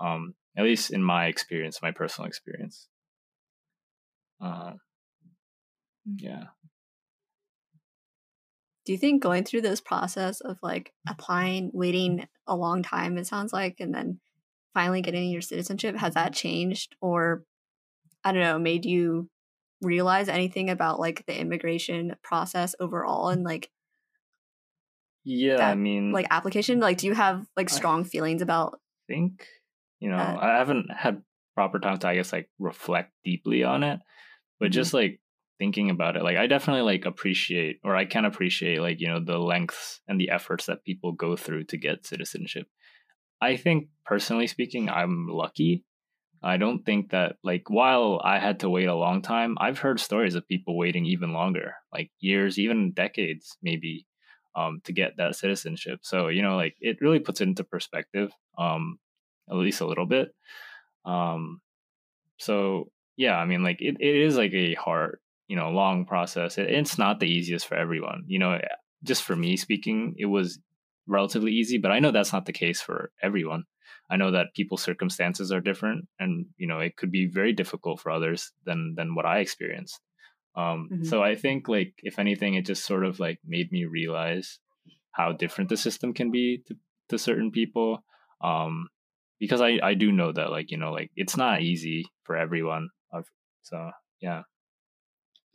[0.00, 2.88] Um at least in my experience my personal experience
[4.40, 4.72] uh,
[6.16, 6.48] yeah
[8.84, 13.26] Do you think going through this process of like applying, waiting a long time, it
[13.26, 14.18] sounds like, and then
[14.74, 17.44] finally getting your citizenship, has that changed or
[18.24, 19.30] I don't know, made you
[19.80, 23.70] realize anything about like the immigration process overall and like
[25.24, 26.80] Yeah, I mean, like application?
[26.80, 28.80] Like, do you have like I- strong feelings about?
[29.08, 29.46] think
[30.02, 31.22] you know Uh, i haven't had
[31.54, 34.00] proper time to i guess like reflect deeply on it
[34.60, 34.72] but Mhm.
[34.72, 35.20] just like
[35.58, 39.20] thinking about it like i definitely like appreciate or i can appreciate like you know
[39.24, 42.66] the lengths and the efforts that people go through to get citizenship.
[43.40, 45.84] I think personally speaking i'm lucky.
[46.42, 50.00] I don't think that like while i had to wait a long time i've heard
[50.00, 54.06] stories of people waiting even longer like years even decades maybe
[54.56, 56.00] um, to get that citizenship.
[56.02, 58.98] So you know like it really puts it into perspective um,
[59.52, 60.28] at least a little bit.
[61.04, 61.60] Um,
[62.38, 66.58] so yeah, I mean, like it, it is like a hard, you know, long process.
[66.58, 68.24] It, it's not the easiest for everyone.
[68.26, 68.58] You know,
[69.04, 70.58] just for me speaking, it was
[71.06, 73.64] relatively easy, but I know that's not the case for everyone.
[74.10, 78.00] I know that people's circumstances are different, and you know, it could be very difficult
[78.00, 80.00] for others than than what I experienced.
[80.54, 81.06] Um, Mhm.
[81.06, 84.58] So I think, like, if anything, it just sort of like made me realize
[85.12, 86.76] how different the system can be to,
[87.08, 88.04] to certain people.
[88.42, 88.88] Um,
[89.42, 92.90] because I, I do know that like you know like it's not easy for everyone
[93.12, 93.30] I've,
[93.62, 93.90] so
[94.22, 94.42] yeah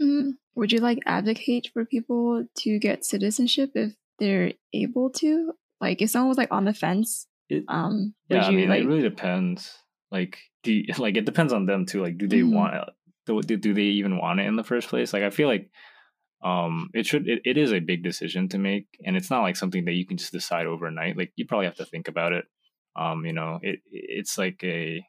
[0.01, 5.53] Mm, Would you like advocate for people to get citizenship if they're able to?
[5.81, 8.83] Like, if someone was like on the fence, it, um, yeah I you mean like?
[8.83, 9.77] it really depends
[10.11, 12.53] like do you, like it depends on them too like do they Mhm.
[12.53, 12.83] want it
[13.25, 15.69] do, do do they even want it in the first place like I feel like
[16.43, 19.55] um it should it, it is a big decision to make and it's not like
[19.57, 22.45] something that you can just decide overnight like you probably have to think about it
[22.97, 25.01] um you know it it's like a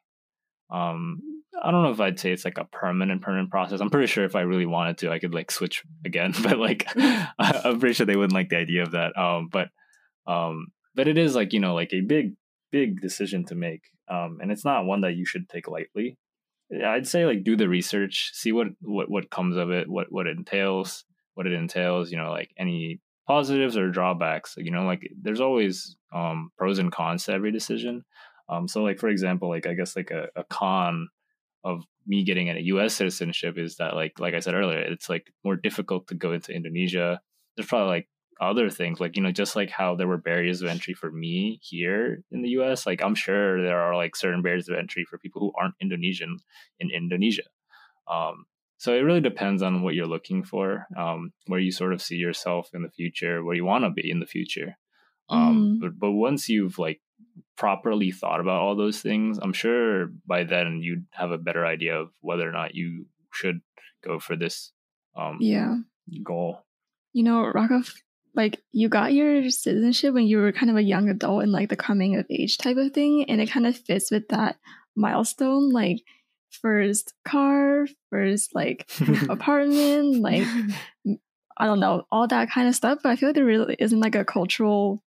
[0.70, 1.20] um
[1.62, 3.80] i don't know if i'd say it's like a permanent permanent process.
[3.80, 6.86] I'm pretty sure if i really wanted to i could like switch again but like
[6.96, 9.68] I- i'm pretty sure they wouldn't like the idea of that um but
[10.26, 12.34] um but it is like you know like a big
[12.70, 13.80] big decision to make
[14.10, 16.18] um and it's not one that you should take lightly.
[16.84, 20.26] I'd say like do the research see what what what comes of it what what
[20.26, 25.06] it entails what it entails you know like any positives or drawbacks you know like
[25.20, 28.04] there's always um pros and cons to every decision.
[28.48, 31.08] Um so like for example like i guess like a, a con
[31.62, 35.26] of me getting a us citizenship is that like like i said earlier it's like
[35.44, 37.20] more difficult to go into indonesia.
[37.54, 38.08] There's probably like
[38.40, 41.58] other things like you know just like how there were barriers of entry for me
[41.60, 45.18] here in the us like i'm sure there are like certain barriers of entry for
[45.18, 46.38] people who aren't indonesian
[46.80, 47.48] in indonesia.
[48.10, 48.46] Um
[48.78, 52.16] so it really depends on what you're looking for um where you sort of see
[52.16, 54.78] yourself in the future where you want to be in the future.
[55.28, 55.80] Um Mhm.
[55.80, 57.00] but, but once you've like
[57.56, 61.94] properly thought about all those things i'm sure by then you'd have a better idea
[62.00, 63.60] of whether or not you should
[64.04, 64.72] go for this
[65.16, 65.74] um yeah,
[66.22, 66.64] goal.
[67.12, 67.82] You know, Raka,
[68.34, 71.68] like you got your citizenship when you were kind of a young adult and like
[71.68, 74.56] the coming of age type of thing, and it kind of fits with that
[74.94, 75.98] milestone, like
[76.50, 78.88] first car, first like
[79.28, 80.44] apartment, like
[81.60, 83.00] I don't know, all that kind of stuff.
[83.02, 85.02] But I feel like there really isn't like a cultural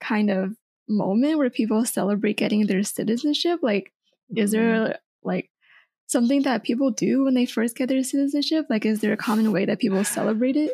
[0.00, 0.54] kind of
[0.88, 3.60] moment where people celebrate getting their citizenship.
[3.62, 3.92] Like,
[4.34, 4.62] is Mm-hmm.
[4.62, 5.50] there like
[6.06, 8.66] something that people do when they first get their citizenship?
[8.70, 10.72] Like, is there a common way that people celebrate it?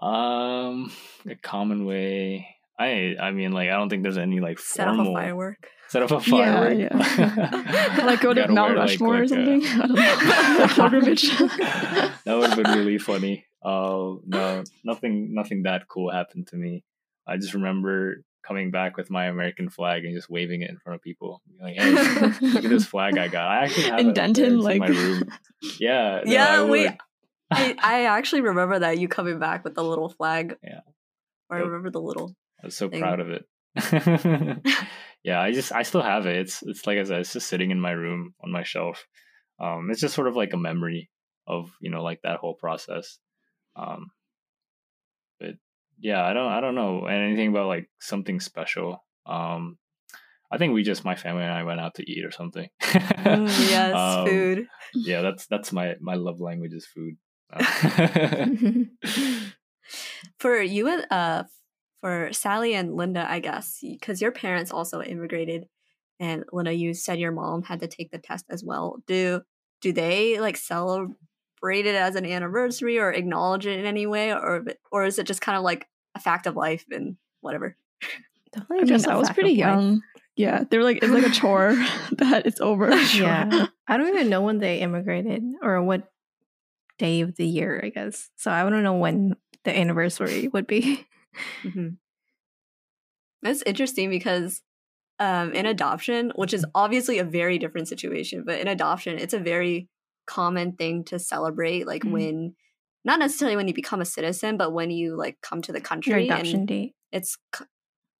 [0.00, 0.92] um
[1.28, 4.94] a common way i i mean like i don't think there's any like Set up
[4.94, 5.68] a formal firework.
[5.88, 8.02] Set up a Yeah, firework yeah.
[8.06, 9.66] like go to Mount wear, like, Rushmore or like a- something.
[9.66, 10.66] I don't know.
[10.74, 11.38] Pilgrimage.
[11.38, 13.46] that would have been really funny.
[13.64, 16.84] Oh no, nothing, nothing that cool happened to me.
[17.26, 20.94] I just remember coming back with my American flag and just waving it in front
[20.94, 21.90] of people, like, "Hey,
[22.40, 24.14] look at this flag I got." I actually have In it up.
[24.14, 25.22] Denton, It's in my room.
[25.80, 26.90] Yeah, no, Yeah, I wait.
[27.50, 30.56] I, I actually remember that you coming back with the little flag.
[30.62, 30.80] Yeah.
[31.50, 32.34] Or I remember the little.
[32.62, 33.00] I was so thing.
[33.00, 33.44] proud of it.
[35.22, 36.36] yeah, I just I still have it.
[36.36, 39.06] It's it's like I said, it's just sitting in my room on my shelf.
[39.60, 41.10] Um, it's just sort of like a memory
[41.46, 43.18] of you know like that whole process.
[43.76, 44.10] Um,
[45.40, 45.54] but
[45.98, 49.04] yeah, I don't I don't know anything about like something special.
[49.26, 49.78] Um,
[50.50, 52.68] I think we just my family and I went out to eat or something.
[52.80, 54.66] Mm, yes, Um, food.
[54.94, 57.16] Yeah, that's that's my my love language is food.
[60.38, 61.44] For you uh,
[62.00, 65.68] for Sally and Linda, I guess, because your parents also immigrated,
[66.20, 69.02] and Linda, you said your mom had to take the test as well.
[69.06, 69.42] Do
[69.80, 71.16] do they like celebrate
[71.86, 75.40] it as an anniversary or acknowledge it in any way, or or is it just
[75.40, 77.76] kind of like a fact of life and whatever?
[78.52, 79.82] Definitely I mean, just a I was pretty of life.
[79.82, 80.02] young.
[80.36, 81.74] Yeah, they were like, it's like a chore
[82.12, 82.94] that it's over.
[82.94, 83.66] Yeah.
[83.88, 86.10] I don't even know when they immigrated or what
[86.98, 88.30] day of the year, I guess.
[88.36, 89.34] So I don't know when
[89.64, 91.06] the anniversary would be.
[91.64, 91.98] hmm
[93.42, 94.62] That's interesting because
[95.18, 99.38] um, in adoption, which is obviously a very different situation, but in adoption, it's a
[99.40, 99.88] very
[100.26, 102.12] common thing to celebrate, like Mhm.
[102.12, 102.56] when
[103.04, 106.10] not necessarily when you become a citizen, but when you like come to the country.
[106.12, 106.94] Your adoption date.
[107.12, 107.38] It's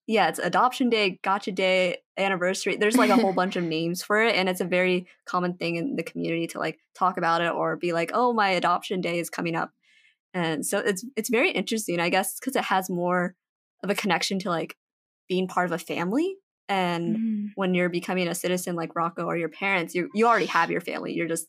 [0.07, 2.75] yeah, it's adoption day, gotcha day, anniversary.
[2.77, 5.75] There's like a whole bunch of names for it, and it's a very common thing
[5.75, 9.19] in the community to like talk about it or be like, "Oh, my adoption day
[9.19, 9.71] is coming up,"
[10.33, 13.35] and so it's it's very interesting, I guess, because it has more
[13.83, 14.75] of a connection to like
[15.27, 16.35] being part of a family.
[16.67, 17.45] And Mm.
[17.55, 20.81] when you're becoming a citizen like Raka or your parents, you you already have your
[20.81, 21.13] family.
[21.13, 21.47] You're just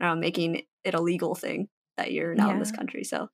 [0.00, 3.04] I don't know, making it a legal thing that you're now in this country.
[3.04, 3.28] So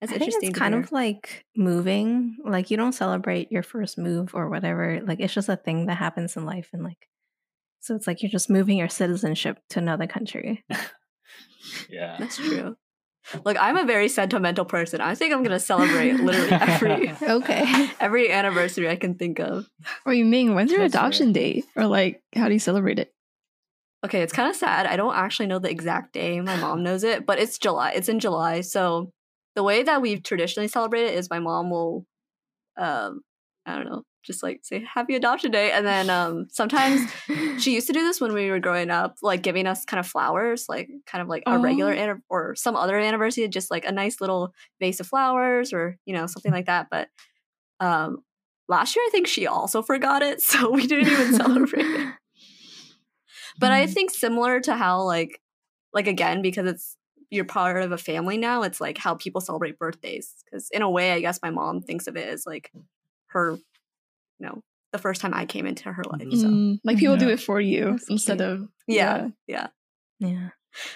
[0.00, 0.82] it's I think it's kind hear.
[0.82, 2.38] of like moving.
[2.42, 5.00] Like you don't celebrate your first move or whatever.
[5.04, 7.06] Like it's just a thing that happens in life, and like
[7.80, 10.64] so it's like you're just moving your citizenship to another country.
[11.90, 12.16] yeah.
[12.18, 12.76] That's true.
[13.44, 15.00] Look, I'm a very sentimental person.
[15.00, 17.90] I think I'm gonna celebrate literally every Okay.
[18.00, 19.66] every anniversary I can think of.
[20.06, 21.02] Wait, Ming, when's your That's fair.
[21.02, 21.66] adoption date?
[21.76, 23.12] Or like, how do you celebrate it?
[24.04, 24.86] Okay, it's kind of sad.
[24.86, 26.40] I don't actually know the exact day.
[26.40, 27.90] My mom knows it, but it's July.
[27.92, 28.62] It's in July.
[28.62, 29.12] So
[29.54, 32.06] the way that we've traditionally celebrated is my mom will,
[32.78, 33.20] um,
[33.66, 37.00] I don't know, just like say Happy Adoption Day, and then um, sometimes
[37.58, 40.06] she used to do this when we were growing up, like giving us kind of
[40.06, 41.96] flowers, like kind of like a regular Oh.
[41.96, 46.14] anniv- or some other anniversary, just like a nice little vase of flowers or you
[46.14, 46.88] know something like that.
[46.90, 47.08] But
[47.80, 48.18] um,
[48.68, 52.14] last year, I think she also forgot it, so we didn't even celebrate it.
[53.58, 53.92] But I Mm.
[53.92, 55.40] think similar to how like
[55.92, 56.96] like again because it's
[57.30, 60.34] you're part of a family now, it's like how people celebrate birthdays.
[60.44, 62.72] Because in a way, I guess my mom thinks of it as like
[63.28, 63.56] her,
[64.40, 64.62] you know,
[64.92, 66.32] the first time I came into her life.
[66.32, 68.48] So Mm, like people do it for you That's instead cute.
[68.50, 69.68] of yeah, yeah.
[70.18, 70.48] yeah.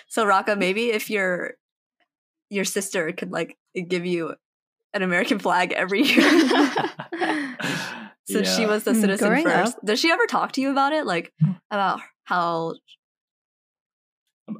[0.09, 1.55] So Raka, maybe if your
[2.51, 3.57] your sister could like
[3.89, 4.35] give you
[4.95, 6.23] an American flag every year.
[8.27, 10.71] Since she was the Mm, citizen growing first, up- does she ever talk to you
[10.71, 11.05] about it?
[11.07, 11.33] Like
[11.71, 12.75] about how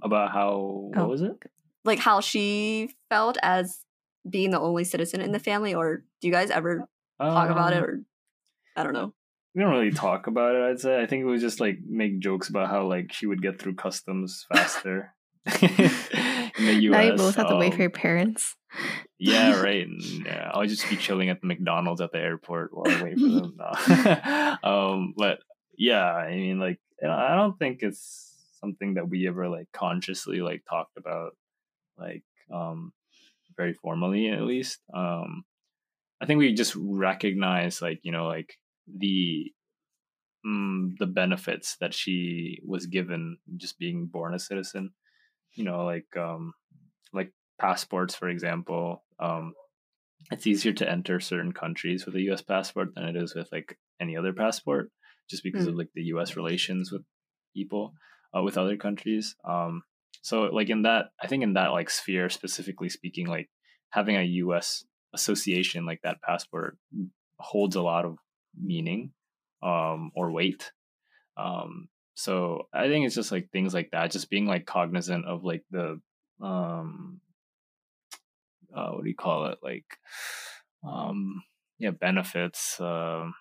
[0.03, 1.07] about how what Oh.
[1.09, 1.33] was it?
[1.87, 3.85] like how she felt as
[4.29, 6.89] being the only citizen in the family, or do you guys ever
[7.21, 7.79] talk about it?
[7.79, 8.01] Um, Or
[8.77, 9.13] I don't know.
[9.55, 12.19] we don't really talk about it i'd say i think it was just like make
[12.19, 15.15] jokes about how like she would get through customs faster
[15.63, 16.11] in the us
[16.59, 16.71] now
[17.01, 18.57] you both have to wait um, for your parents.
[19.19, 19.87] yeah right
[20.27, 23.29] yeah i'll just be chilling at the mcdonald's at the airport while i wait for
[23.29, 24.57] them No.
[24.65, 25.39] um but
[25.77, 30.65] yeah i mean like i don't think it's something that we ever like consciously like
[30.69, 31.37] talked about
[31.99, 32.23] like
[32.53, 32.93] um
[33.57, 35.45] very formally at least um
[36.21, 38.57] i think we just recognize like you know like
[38.87, 39.53] the
[40.47, 44.91] mm, the benefits that she was given just being born a citizen.
[45.53, 46.53] You know like um
[47.13, 49.55] like passports for example um
[50.31, 53.79] it's easier to enter certain countries with a US passport than it is with like
[54.01, 54.91] any other passport
[55.31, 57.03] just because of like the US relations with
[57.55, 57.95] people
[58.37, 59.83] uh, with other countries um
[60.23, 63.49] so like in that I think in that like sphere specifically speaking like
[63.91, 66.77] having a US association like that passport
[67.39, 68.17] holds a lot of
[68.61, 69.13] meaning
[69.63, 70.73] um or weight
[71.37, 75.45] um so i think it's just like things like that just being like cognizant of
[75.45, 76.01] like the
[76.41, 77.21] um
[78.75, 79.85] uh what do you call it like
[80.87, 81.43] um
[81.79, 83.35] yeah benefits um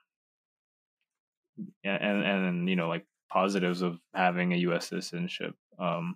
[1.83, 6.15] and and you know like positives of having a us citizenship um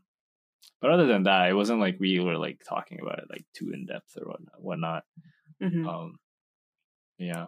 [0.82, 3.72] but other than that it wasn't like we were like talking about it like too
[3.72, 5.04] in depth or whatnot, whatnot.
[5.62, 5.88] Mhm.
[5.88, 6.20] um
[7.18, 7.48] yeah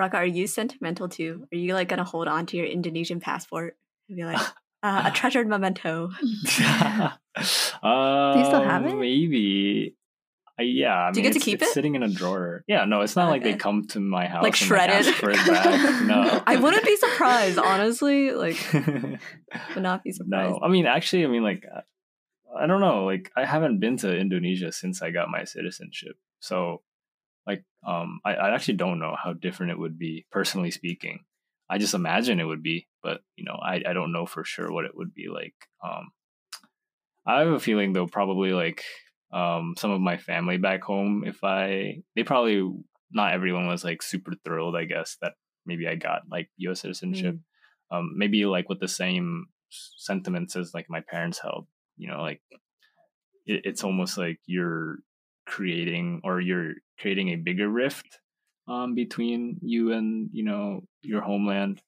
[0.00, 1.46] Raka, are you sentimental too?
[1.52, 3.76] Are you like gonna hold on to your Indonesian passport
[4.08, 4.40] and be like
[4.82, 6.08] uh, a treasured memento?
[7.82, 8.96] um, you still have it?
[8.96, 9.94] Maybe.
[10.58, 11.08] Uh, yeah.
[11.08, 11.68] I Do you get to keep it?
[11.68, 12.64] sitting in a drawer.
[12.66, 12.86] Yeah.
[12.86, 15.14] No, it's not like they come to my house Like and shredded?
[15.16, 16.06] for it back.
[16.06, 16.42] No.
[16.46, 18.32] I wouldn't be surprised, honestly.
[18.32, 20.52] Like, would not be surprised.
[20.52, 20.60] no.
[20.62, 21.82] I mean, actually, I mean, like, uh,
[22.58, 23.04] I don't know.
[23.04, 26.16] Like, I haven't been to Indonesia since I got my citizenship.
[26.40, 26.80] So,
[27.50, 31.20] like, um, I, I actually don't know how different it would be, personally speaking.
[31.68, 34.72] I just imagine it would be, but you know, I, I don't know for sure
[34.72, 35.54] what it would be like.
[35.84, 36.10] Um,
[37.26, 38.82] I have a feeling though, probably like
[39.32, 42.68] um, some of my family back home, if I, they probably
[43.12, 44.76] not everyone was like super thrilled.
[44.76, 45.34] I guess that
[45.66, 46.80] maybe I got like U.S.
[46.80, 47.36] citizenship.
[47.90, 51.66] Um, maybe like with the same sentiments as like my parents held.
[51.96, 52.40] You know, like
[53.46, 54.98] it, it's almost like you're
[55.50, 58.20] creating or you're creating a bigger rift
[58.68, 61.82] um, between you and you know your homeland.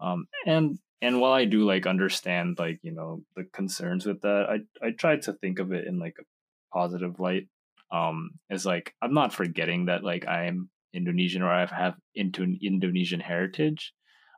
[0.00, 4.46] Um, and and while i do like understand like you know the concerns with that
[4.48, 6.24] i i try to think of it in like a
[6.76, 7.48] positive light.
[7.90, 12.58] Um it's like i'm not forgetting that like i'm indonesian or i have into an
[12.62, 13.92] indonesian heritage.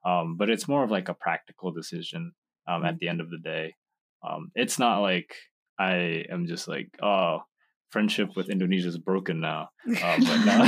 [0.04, 2.32] Um but it's more of like a practical decision
[2.66, 3.74] um at the end of the day.
[4.22, 5.34] Um, it's not like
[5.78, 7.42] I am just like, oh,
[7.90, 9.70] friendship with Indonesia is broken now.
[10.02, 10.58] Uh, but no,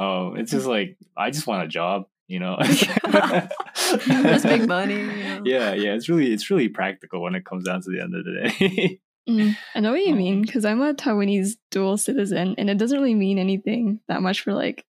[0.00, 2.56] um, it's just like I just want a job, you know.
[2.64, 5.00] Just make money.
[5.00, 5.42] You know?
[5.44, 5.94] Yeah, yeah.
[5.94, 9.00] It's really it's really practical when it comes down to the end of the day.
[9.28, 12.78] Mm, I know what you Um, mean because I'm a Taiwanese dual citizen, and it
[12.78, 14.86] doesn't really mean anything that much for like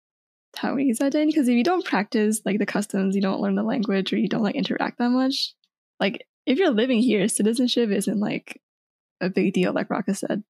[0.56, 1.32] Taiwanese identity.
[1.32, 4.30] Because if you don't practice like the customs, you don't learn the language, or you
[4.30, 5.54] don't like interact that much.
[6.00, 8.62] Like if you're living here, citizenship isn't like
[9.20, 10.44] a big deal, like Raka said.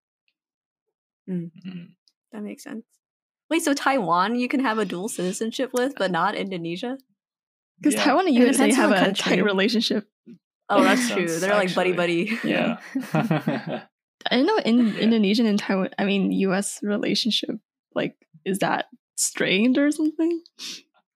[1.29, 1.51] Mm.
[2.31, 2.85] That makes sense.
[3.49, 6.97] Wait, so Taiwan you can have a dual citizenship with, but not Indonesia?
[7.79, 8.03] Because Yeah.
[8.03, 9.35] Taiwan and It USA have a country.
[9.37, 10.07] tight relationship.
[10.69, 11.27] Oh, that's true.
[11.27, 12.37] They're like buddy buddy.
[12.43, 12.77] Yeah.
[13.13, 14.99] I didn't know in Yeah.
[14.99, 16.79] Indonesian and Taiwan, I mean U.S.
[16.83, 17.57] relationship,
[17.95, 18.15] like
[18.45, 20.41] is that strained or something?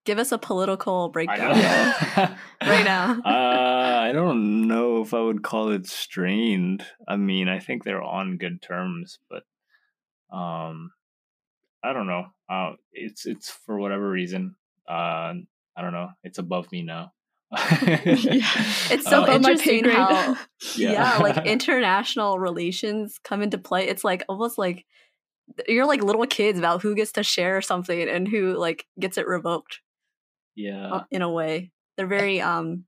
[0.04, 1.54] Give us a political breakdown.
[1.58, 3.18] don't- Right now.
[3.24, 6.84] uh, I don't know if I would call it strained.
[7.08, 9.42] I mean, I think they're on good terms, but
[10.32, 10.92] um,
[11.84, 12.26] I don't know.
[12.48, 14.54] Uh, it's it's for whatever reason.
[14.88, 15.34] Uh,
[15.76, 16.10] I don't know.
[16.24, 17.12] It's above me now.
[17.52, 18.00] yeah.
[18.90, 20.36] It's so Above my pay interesting how
[20.76, 20.92] yeah.
[20.92, 21.18] Yeah.
[21.18, 23.88] like international relations come into play.
[23.88, 24.84] It's like almost like
[25.68, 29.26] you're like little kids about who gets to share something and who like gets it
[29.28, 29.80] revoked
[30.56, 30.88] yeah.
[30.92, 31.70] uh, in a way.
[31.96, 32.84] They're very um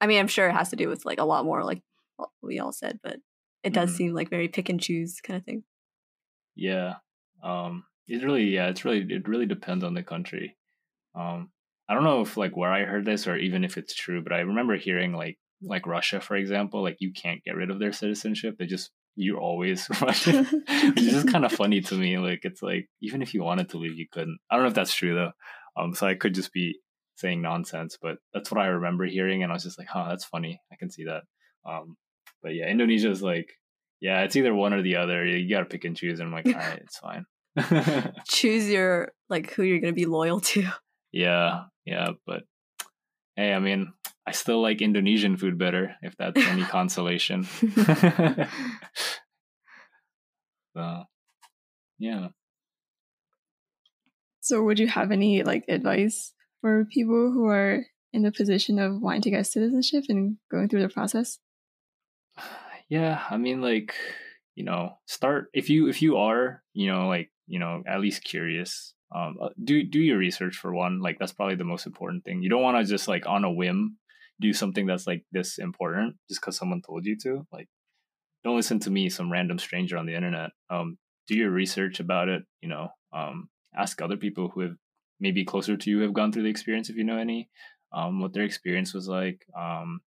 [0.00, 1.82] I mean, I'm sure it has to do with like a lot more like
[2.16, 3.18] what we all said, but
[3.62, 3.96] it does Mhm.
[3.96, 5.64] seem like very pick and choose kind of thing.
[6.58, 6.94] Yeah.
[7.42, 10.56] Um it really yeah, it's really it really depends on the country.
[11.14, 11.50] Um
[11.88, 14.32] I don't know if like where I heard this or even if it's true, but
[14.32, 17.92] I remember hearing like like Russia, for example, like you can't get rid of their
[17.92, 18.56] citizenship.
[18.58, 20.44] They just you're always Russian.
[20.84, 22.18] Which is just kind of funny to me.
[22.18, 24.38] Like it's like even if you wanted to leave, you couldn't.
[24.50, 25.32] I don't know if that's true though.
[25.80, 26.80] Um so I could just be
[27.16, 30.24] saying nonsense, but that's what I remember hearing and I was just like, huh, that's
[30.24, 30.60] funny.
[30.72, 31.22] I can see that.
[31.64, 31.96] Um
[32.42, 33.48] but yeah, Indonesia is like
[34.00, 35.24] yeah, it's either one or the other.
[35.24, 36.20] You gotta pick and choose.
[36.20, 37.24] And I'm like, all right, it's fine.
[38.28, 40.68] Choose your like who you're gonna be loyal to.
[41.12, 42.44] yeah, yeah, but
[43.36, 43.92] hey, I mean,
[44.26, 47.44] I still like Indonesian food better, if that's any consolation.
[50.76, 51.04] so,
[51.98, 52.28] yeah.
[54.40, 59.00] So, would you have any like advice for people who are in the position of
[59.00, 61.38] wanting to get citizenship and going through the process?
[62.88, 63.94] Yeah, I mean, like,
[64.54, 68.24] you know, start if you if you are, you know, like, you know, at least
[68.24, 68.94] curious.
[69.14, 71.00] Um, uh, do do your research for one.
[71.00, 72.42] Like, that's probably the most important thing.
[72.42, 73.96] You don't want to just like on a whim
[74.40, 77.46] do something that's like this important just because someone told you to.
[77.52, 77.68] Like,
[78.44, 80.50] don't listen to me, some random stranger on the internet.
[80.70, 82.42] Um, do your research about it.
[82.62, 84.76] You know, um, ask other people who have
[85.20, 87.50] maybe closer to you have gone through the experience if you know any,
[87.92, 89.44] um, what their experience was like.
[89.58, 90.00] Um,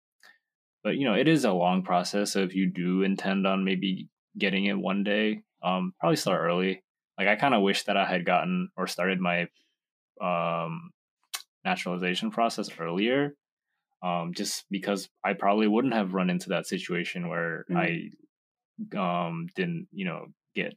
[0.83, 4.09] but you know it is a long process so if you do intend on maybe
[4.37, 6.83] getting it one day um probably start early.
[7.17, 9.47] Like i kind of wish that i had gotten or started my
[10.21, 10.91] um
[11.63, 13.35] naturalization process earlier
[14.01, 18.09] um just because i probably wouldn't have run into that situation where i
[18.97, 20.25] um didn't you know
[20.55, 20.73] get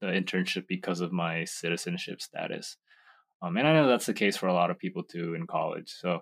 [0.00, 2.76] the internship because of my citizenship status.
[3.42, 5.92] Um and i know that's the case for a lot of people too in college
[5.98, 6.20] so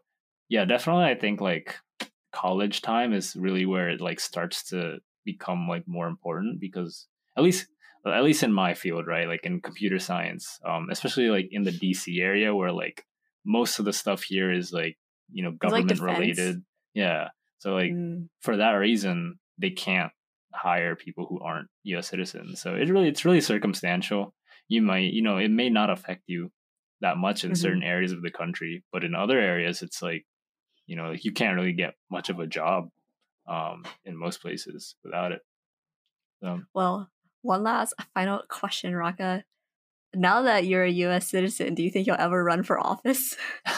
[0.48, 1.76] yeah definitely i think like
[2.44, 7.06] college time is really where it like starts to become like more important because
[7.36, 7.66] at least
[8.06, 11.76] at least in my field right like in computer science um especially like in the
[11.82, 12.98] dc area where like
[13.44, 14.96] most of the stuff here is like
[15.36, 16.10] you know government defense.
[16.12, 16.56] related
[16.94, 17.22] yeah
[17.58, 18.28] so like Mm.
[18.46, 19.16] for that reason
[19.58, 20.12] they can't
[20.54, 21.68] hire people who aren't
[21.98, 24.22] us citizens so it really it's really circumstantial
[24.68, 26.50] you might you know it may not affect you
[27.00, 27.56] that much in Mhm.
[27.64, 30.24] certain areas of the country but in other areas it's like
[30.86, 32.88] you know like you can't really get much of a job
[33.48, 35.40] um in most places without it
[36.42, 37.10] so Well,
[37.42, 39.44] one last final question, Raka.
[40.14, 43.36] Now that you're a US citizen, do you think you'll ever run for office?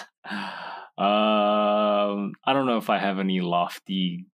[0.98, 4.26] um i don't know if i have any lofty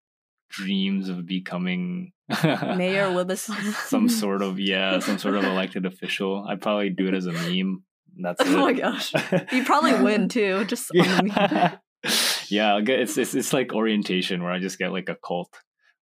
[0.49, 2.13] dreams of becoming
[2.43, 3.49] Mayor Willis.
[3.88, 7.34] some sort of yeah some sort of elected official i'd probably do it as a
[7.34, 7.84] meme
[8.17, 9.11] that's it Oh my gosh.
[9.51, 11.28] You probably win too, just on the meme.
[11.36, 11.78] yeah,
[12.49, 15.54] yeah it's, it's it's like orientation where I just get like a cult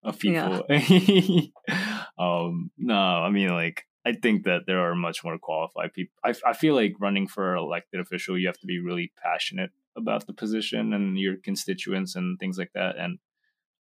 [0.03, 0.61] of Yeah.
[0.70, 1.53] people.
[2.18, 6.14] um, no, I mean like I think that there are much more qualified people.
[6.24, 10.26] I I feel like running for elected official, you have to be really passionate about
[10.26, 12.96] the position and your constituents and things like that.
[12.96, 13.18] And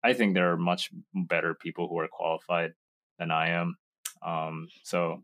[0.03, 2.73] I think there are much better people who are qualified
[3.19, 3.77] than I am.
[4.25, 5.23] Um, so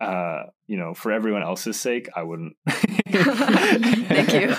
[0.00, 2.56] uh, you know, for everyone else's sake, I wouldn't.
[3.08, 4.54] Thank you.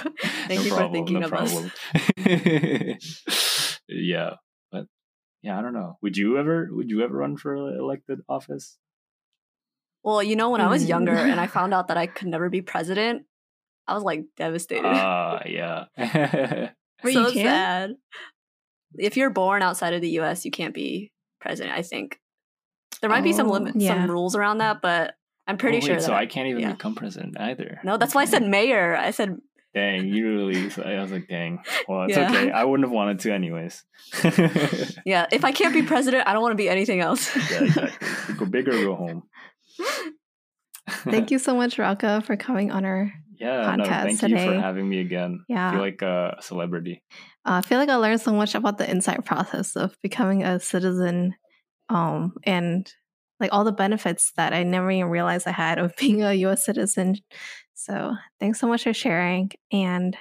[0.50, 1.56] Thank you for thinking of us.
[1.56, 1.72] us.
[3.88, 4.32] yeah,
[4.72, 4.86] but
[5.41, 5.97] yeah, I don't know.
[6.02, 8.78] Would you ever would you ever run for elected office?
[10.04, 12.50] Well, you know, when I was younger and I found out that I could never
[12.50, 13.24] be president,
[13.88, 14.86] I was like devastated.
[14.86, 15.86] Ah, yeah.
[17.04, 17.91] So you sad.
[18.97, 21.78] If you're born outside of the U.S., you can't be president.
[21.78, 22.20] I think
[23.02, 23.54] there might be some Oh.
[23.54, 23.93] limits, Yeah.
[24.02, 25.14] some rules around that, but
[25.47, 25.95] I'm pretty Oh, wait, sure.
[25.97, 26.72] That So I can't even yeah.
[26.72, 27.80] become president either.
[27.84, 28.95] no, that's why I said mayor.
[28.95, 29.38] I said
[29.74, 30.70] Dang, you really.
[30.72, 31.59] So I was like, dang.
[31.88, 32.30] Well, it's Yeah.
[32.30, 32.51] okay.
[32.51, 33.84] I wouldn't have wanted to, anyways.
[35.05, 35.28] yeah.
[35.32, 37.36] If I can't be president, I don't want to be anything else.
[37.51, 38.36] yeah, exactly.
[38.36, 39.24] Go big or go home.
[40.89, 43.11] Thank you so much, Raka, for coming on our.
[43.39, 45.45] Yeah, no, podcast thank you for having me again.
[45.47, 45.55] Yeah.
[45.55, 45.72] I Yeah.
[45.72, 47.03] feel like a celebrity.
[47.45, 50.59] Uh, I feel like I learned so much about the inside process of becoming a
[50.59, 51.36] citizen,
[51.88, 52.91] um, and
[53.39, 56.65] like all the benefits that I never even realized I had of being a U.S.
[56.65, 57.15] citizen.
[57.80, 59.51] So thanks so much for sharing.
[59.71, 60.17] And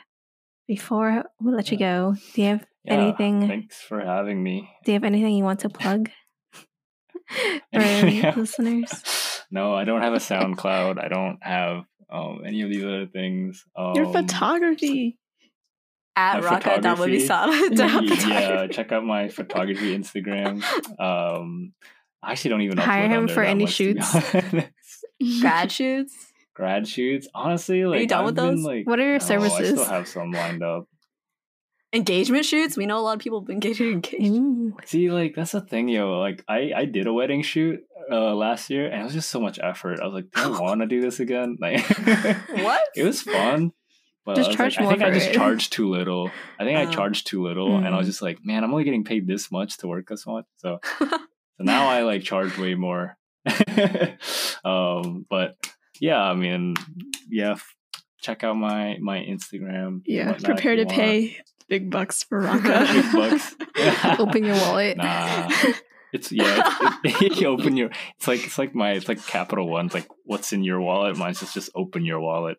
[0.69, 3.49] before we let you go, do you have Yeah, anything?
[3.49, 4.71] Thanks for having me.
[4.85, 6.09] Do you have anything you want to plug
[6.53, 8.33] for Yeah.
[8.37, 8.91] listeners?
[9.51, 11.03] No, I don't have a SoundCloud.
[11.03, 13.65] I don't have um, any of these other things.
[13.75, 15.17] Um, Your photography.
[16.15, 17.27] At My Raka photography.
[17.27, 18.29] Dawabisada.
[18.29, 20.63] yeah, check out my photography Instagram.
[21.01, 21.73] Um,
[22.23, 24.35] I actually don't even upload Hire him for any much, to be shoots.
[24.35, 25.41] honest.
[25.41, 26.28] Grad shoots.
[26.59, 27.29] Grad shoots.
[27.33, 28.65] Honestly, like you done I've with been, those?
[28.65, 29.69] like, What are your no, I services?
[29.71, 30.89] still have some lined up.
[31.93, 32.77] Engagement shoots.
[32.77, 34.75] We know a lot of people have been getting engaged.
[34.89, 36.19] See, like that's the thing, yo.
[36.19, 37.79] Like I, I did a wedding shoot
[38.11, 40.01] uh last year, and it was just so much effort.
[40.01, 41.57] I was like, do I want to do this again?
[41.61, 41.81] Like,
[42.51, 42.83] What?
[42.97, 43.71] It was fun,
[44.27, 45.35] but Just I was charge like, more I think I just it.
[45.35, 46.31] charged too little.
[46.59, 46.91] I think I Oh.
[46.91, 48.11] charged too little, and I was Mm.
[48.11, 50.45] just like, man, I'm only getting paid this much to work this much.
[50.57, 51.09] So, so
[51.61, 53.17] now I like charge way more.
[54.65, 55.57] um, but
[56.01, 56.75] yeah, I mean,
[57.29, 57.75] yeah, f-
[58.21, 60.03] check out my my Instagram.
[60.07, 61.39] Yeah, prepare to pay
[61.69, 62.87] big bucks for Raka.
[62.93, 63.55] Big bucks.
[64.21, 64.97] Open your wallet.
[64.97, 65.51] Nah.
[66.13, 66.63] It's yeah.
[67.05, 67.91] It's, it, you open your.
[68.17, 68.93] It's like it's like my.
[68.93, 69.87] It's like Capital One.
[69.87, 71.17] It's like what's in your wallet.
[71.17, 72.59] Mine's just just open your wallet.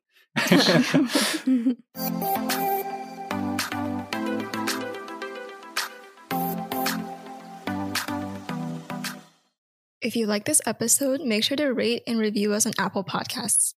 [10.02, 13.74] If you like this episode, make sure to rate and review us on Apple Podcasts.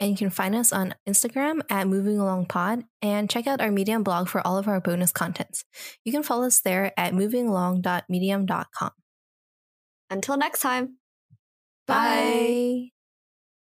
[0.00, 3.70] And you can find us on Instagram at Moving Along Pod and check out our
[3.70, 5.64] Medium blog for all of our bonus contents.
[6.04, 8.90] You can follow us there at movingalong.medium.com.
[10.10, 10.98] Until next time.
[11.86, 12.93] Bye.